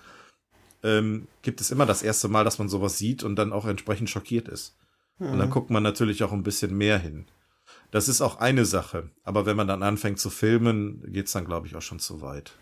[0.82, 4.10] ähm, gibt es immer das erste Mal, dass man sowas sieht und dann auch entsprechend
[4.10, 4.76] schockiert ist.
[5.18, 5.30] Mhm.
[5.30, 5.52] Und dann mhm.
[5.52, 7.26] guckt man natürlich auch ein bisschen mehr hin.
[7.90, 9.10] Das ist auch eine Sache.
[9.24, 12.52] Aber wenn man dann anfängt zu filmen, geht's dann, glaube ich, auch schon zu weit.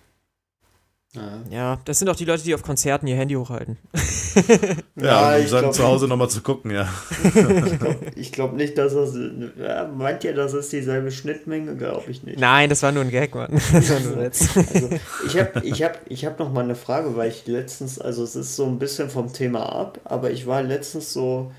[1.51, 1.79] Ja.
[1.85, 3.79] das sind auch die Leute, die auf Konzerten ihr Handy hochhalten.
[4.97, 6.89] ja, um dann zu Hause nochmal zu gucken, ja.
[7.25, 7.97] ich glaube
[8.33, 9.17] glaub nicht, dass das.
[9.59, 11.77] Ja, meint ihr, das ist dieselbe Schnittmenge?
[11.77, 12.39] Glaube ich nicht.
[12.39, 13.49] Nein, das war nur ein Gag, Mann.
[13.51, 14.91] Das war nur also,
[15.27, 18.37] ich habe ich hab, ich hab noch mal eine Frage, weil ich letztens, also es
[18.37, 21.53] ist so ein bisschen vom Thema ab, aber ich war letztens so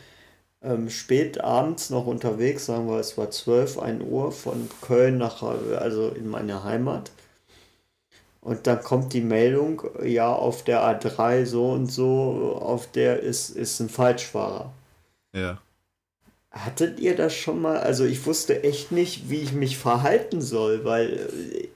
[0.62, 5.41] ähm, spät abends noch unterwegs, sagen wir, es war 12, 1 Uhr von Köln nach,
[5.41, 7.12] also in meine Heimat.
[8.48, 13.50] Und dann kommt die Meldung, ja, auf der A3 so und so, auf der ist,
[13.50, 14.72] ist ein Falschfahrer.
[15.36, 15.60] Ja.
[16.52, 17.78] Hattet ihr das schon mal?
[17.80, 21.68] Also ich wusste echt nicht, wie ich mich verhalten soll, weil äh,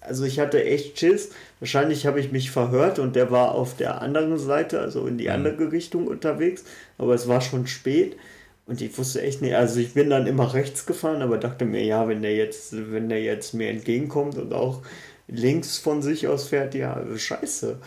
[0.00, 1.28] also ich hatte echt Schiss.
[1.60, 5.26] Wahrscheinlich habe ich mich verhört und der war auf der anderen Seite, also in die
[5.26, 5.32] mhm.
[5.32, 6.64] andere Richtung unterwegs,
[6.96, 8.16] aber es war schon spät.
[8.64, 11.84] Und ich wusste echt nicht, also ich bin dann immer rechts gefahren, aber dachte mir,
[11.84, 14.80] ja, wenn der jetzt, wenn der jetzt mir entgegenkommt und auch
[15.28, 17.78] links von sich aus fährt, ja, scheiße.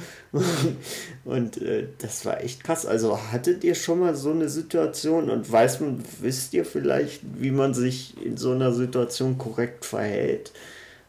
[1.25, 2.86] und äh, das war echt krass.
[2.86, 7.51] Also hattet ihr schon mal so eine Situation und weiß man, wisst ihr vielleicht, wie
[7.51, 10.51] man sich in so einer Situation korrekt verhält?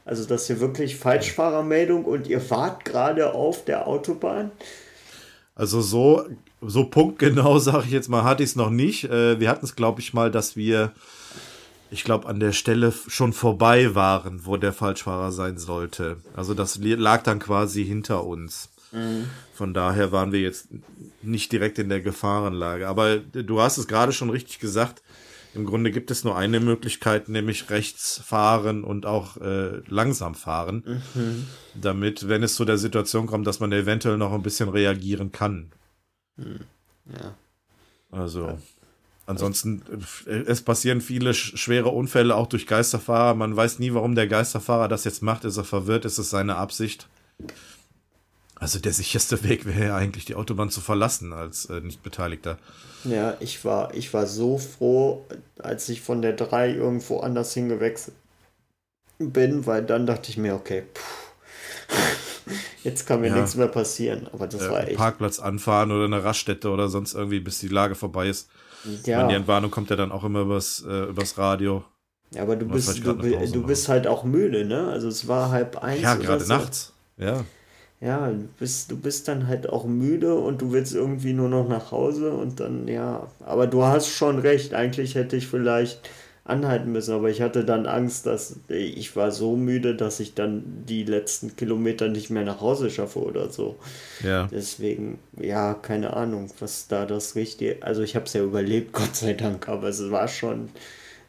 [0.07, 4.53] Also, dass ihr wirklich Falschfahrermeldung und ihr wart gerade auf der Autobahn?
[5.57, 6.25] Also so,
[6.61, 9.05] so punktgenau, sage ich jetzt mal, hatte ich es noch nicht.
[9.05, 10.93] Äh, wir hatten es, glaube ich, mal, dass wir
[11.91, 16.19] ich glaube, an der Stelle schon vorbei waren, wo der Falschfahrer sein sollte.
[16.35, 18.71] Also das lag dann quasi hinter uns.
[18.93, 19.27] Mhm.
[19.55, 20.69] Von daher waren wir jetzt
[21.23, 22.89] nicht direkt in der Gefahrenlage.
[22.89, 25.03] Aber du hast es gerade schon richtig gesagt.
[25.55, 31.01] Im Grunde gibt es nur eine Möglichkeit, nämlich rechts fahren und auch äh, langsam fahren,
[31.15, 31.47] mhm.
[31.75, 35.73] damit, wenn es zu der Situation kommt, dass man eventuell noch ein bisschen reagieren kann.
[36.37, 36.61] Mhm.
[37.11, 37.35] Ja.
[38.11, 38.59] Also.
[39.27, 39.83] Ansonsten,
[40.27, 43.35] äh, es passieren viele schwere Unfälle auch durch Geisterfahrer.
[43.35, 45.45] Man weiß nie, warum der Geisterfahrer das jetzt macht.
[45.45, 46.05] Ist er verwirrt?
[46.05, 47.09] Ist es seine Absicht?
[48.55, 52.59] Also der sicherste Weg wäre ja eigentlich, die Autobahn zu verlassen als äh, Nichtbeteiligter.
[53.05, 55.27] Ja, ich war, ich war so froh,
[55.59, 58.17] als ich von der 3 irgendwo anders hingewechselt
[59.19, 61.95] bin, weil dann dachte ich mir, okay, puh,
[62.85, 63.37] jetzt kann mir ja.
[63.37, 64.29] nichts mehr passieren.
[64.33, 64.97] Aber das ja, war echt.
[64.97, 68.49] Parkplatz anfahren oder eine Raststätte oder sonst irgendwie, bis die Lage vorbei ist.
[69.05, 69.19] Ja.
[69.19, 71.85] Meine, die Entwarnung kommt ja dann auch immer übers, äh, übers Radio.
[72.33, 74.89] Ja, aber du bist, du, du bist halt auch müde, ne?
[74.89, 76.03] Also es war halb eins.
[76.03, 76.55] Ja, gerade so.
[76.55, 76.93] nachts.
[77.17, 77.45] Ja.
[78.01, 81.67] Ja, du bist, du bist dann halt auch müde und du willst irgendwie nur noch
[81.67, 83.27] nach Hause und dann, ja.
[83.45, 84.75] Aber du hast schon recht.
[84.75, 86.11] Eigentlich hätte ich vielleicht
[86.47, 90.85] anhalten müssen, aber ich hatte dann Angst, dass ich war so müde, dass ich dann
[90.89, 93.77] die letzten Kilometer nicht mehr nach Hause schaffe oder so.
[94.23, 94.49] Ja.
[94.51, 97.79] Deswegen, ja, keine Ahnung, was da das Richtige.
[97.81, 100.69] Also ich habe es ja überlebt, Gott sei Dank, aber es war schon,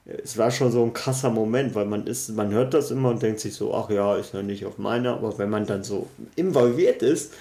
[0.05, 3.21] es war schon so ein krasser Moment, weil man ist, man hört das immer und
[3.21, 6.07] denkt sich so, ach ja, ist ja nicht auf meiner, aber wenn man dann so
[6.35, 7.33] involviert ist,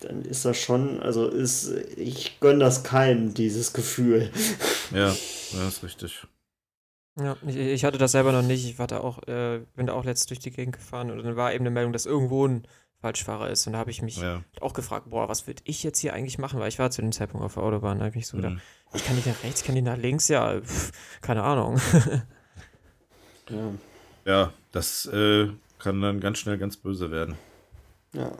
[0.00, 4.30] dann ist das schon, also ist, ich gönne das keinem, dieses Gefühl.
[4.90, 5.08] Ja,
[5.52, 6.26] das ist richtig.
[7.20, 8.64] Ja, ich, ich hatte das selber noch nicht.
[8.64, 11.36] Ich war da auch, äh, bin da auch letztens durch die Gegend gefahren und dann
[11.36, 12.66] war eben eine Meldung, dass irgendwo ein
[13.00, 13.66] Falschfahrer ist.
[13.66, 14.42] Und da habe ich mich ja.
[14.60, 16.58] auch gefragt, boah, was würde ich jetzt hier eigentlich machen?
[16.60, 17.98] Weil ich war zu dem Zeitpunkt auf der Autobahn.
[17.98, 18.60] Da habe ich so gedacht, mhm.
[18.94, 21.80] ich kann nicht nach rechts, kann nicht nach links, ja, pff, keine Ahnung.
[23.50, 23.72] ja.
[24.24, 25.48] ja, das äh,
[25.78, 27.36] kann dann ganz schnell ganz böse werden.
[28.12, 28.32] Ja.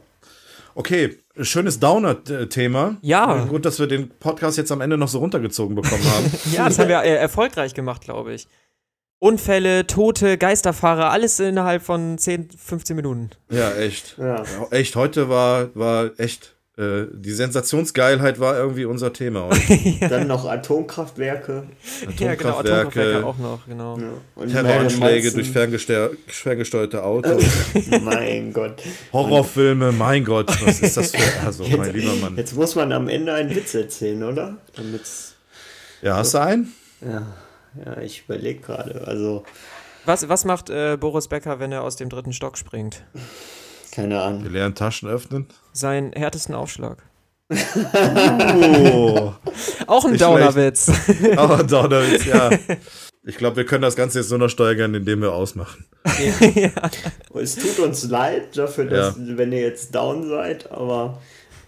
[0.74, 2.98] Okay, schönes Downer-Thema.
[3.02, 3.44] Ja.
[3.46, 6.32] Gut, dass wir den Podcast jetzt am Ende noch so runtergezogen bekommen haben.
[6.52, 8.46] ja, das haben wir äh, erfolgreich gemacht, glaube ich.
[9.20, 13.30] Unfälle, Tote, Geisterfahrer, alles innerhalb von 10, 15 Minuten.
[13.50, 14.16] Ja, echt.
[14.16, 14.44] Ja.
[14.70, 19.50] Echt, heute war, war echt äh, die Sensationsgeilheit war irgendwie unser Thema.
[20.00, 20.08] ja.
[20.08, 21.64] Dann noch Atomkraftwerke.
[22.02, 23.98] Atomkraftwerke, ja, genau, Atomkraftwerke auch noch, genau.
[23.98, 24.46] Ja.
[24.46, 27.42] Terroranschläge durch ferngesteuerte Autos.
[28.04, 28.80] mein Gott.
[29.12, 32.36] Horrorfilme, mein Gott, was ist das für, also jetzt, mein lieber Mann.
[32.36, 34.58] Jetzt muss man am Ende einen Witz erzählen, oder?
[34.76, 35.34] Damit's
[36.00, 36.72] ja, hast du einen?
[37.00, 37.26] Ja,
[37.84, 39.44] ja ich überlege gerade, also...
[40.04, 43.04] Was, was macht äh, Boris Becker, wenn er aus dem dritten Stock springt?
[43.92, 44.44] Keine Ahnung.
[44.44, 45.46] Wir lernen Taschen öffnen.
[45.72, 47.02] Seinen härtesten Aufschlag.
[47.50, 49.32] oh.
[49.86, 50.90] Auch ein Downerwitz.
[51.36, 52.50] Auch ein Downerwitz, ja.
[53.24, 55.84] Ich glaube, wir können das Ganze jetzt nur noch steigern, indem wir ausmachen.
[56.54, 56.70] ja.
[57.34, 59.36] Es tut uns leid dafür, dass, ja.
[59.36, 61.20] wenn ihr jetzt down seid, aber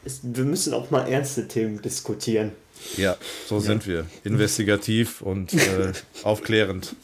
[0.05, 2.53] es, wir müssen auch mal ernste Themen diskutieren.
[2.97, 3.17] Ja,
[3.47, 3.61] so ja.
[3.61, 4.07] sind wir.
[4.25, 6.95] Investigativ und äh, aufklärend.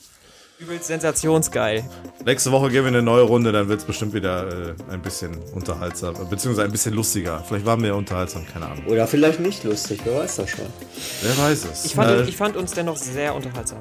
[0.59, 1.85] Übelst sensationsgeil.
[2.24, 5.37] Nächste Woche gehen wir eine neue Runde, dann wird es bestimmt wieder äh, ein bisschen
[5.53, 7.45] unterhaltsam, beziehungsweise ein bisschen lustiger.
[7.46, 8.87] Vielleicht waren wir unterhaltsam, keine Ahnung.
[8.87, 10.64] Oder vielleicht nicht lustig, wer weiß das schon.
[11.21, 11.84] Wer weiß es.
[11.84, 13.80] Ich fand, äh, ich fand uns dennoch sehr unterhaltsam.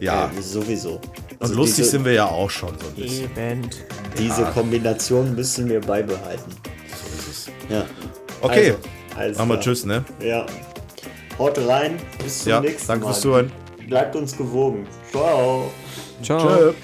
[0.00, 0.32] Ja.
[0.34, 1.00] ja sowieso.
[1.38, 3.30] Also und lustig diese, sind wir ja auch schon so ein bisschen.
[3.36, 3.70] Eben.
[4.18, 4.50] Diese ja.
[4.50, 6.50] Kombination müssen wir beibehalten.
[6.50, 7.46] So ist es.
[7.70, 7.86] Ja.
[8.40, 8.74] Okay.
[9.16, 10.04] Also, Machen wir Tschüss, ne?
[10.20, 10.44] Ja.
[11.38, 11.98] Haut rein.
[12.22, 13.12] Bis zum ja, nächsten danke Mal.
[13.12, 13.52] Danke fürs Zuhören.
[13.88, 14.86] Bleibt uns gewogen.
[15.12, 15.70] Ciao.
[16.22, 16.74] Ciao.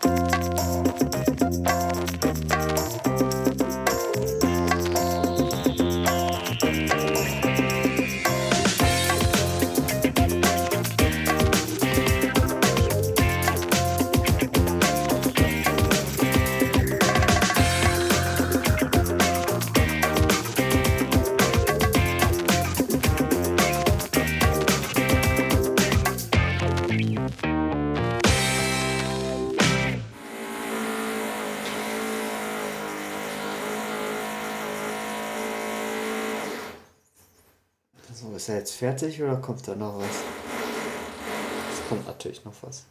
[0.00, 1.72] Ciao.
[38.62, 40.22] jetzt fertig oder kommt da noch was?
[41.72, 42.84] Es kommt natürlich noch was.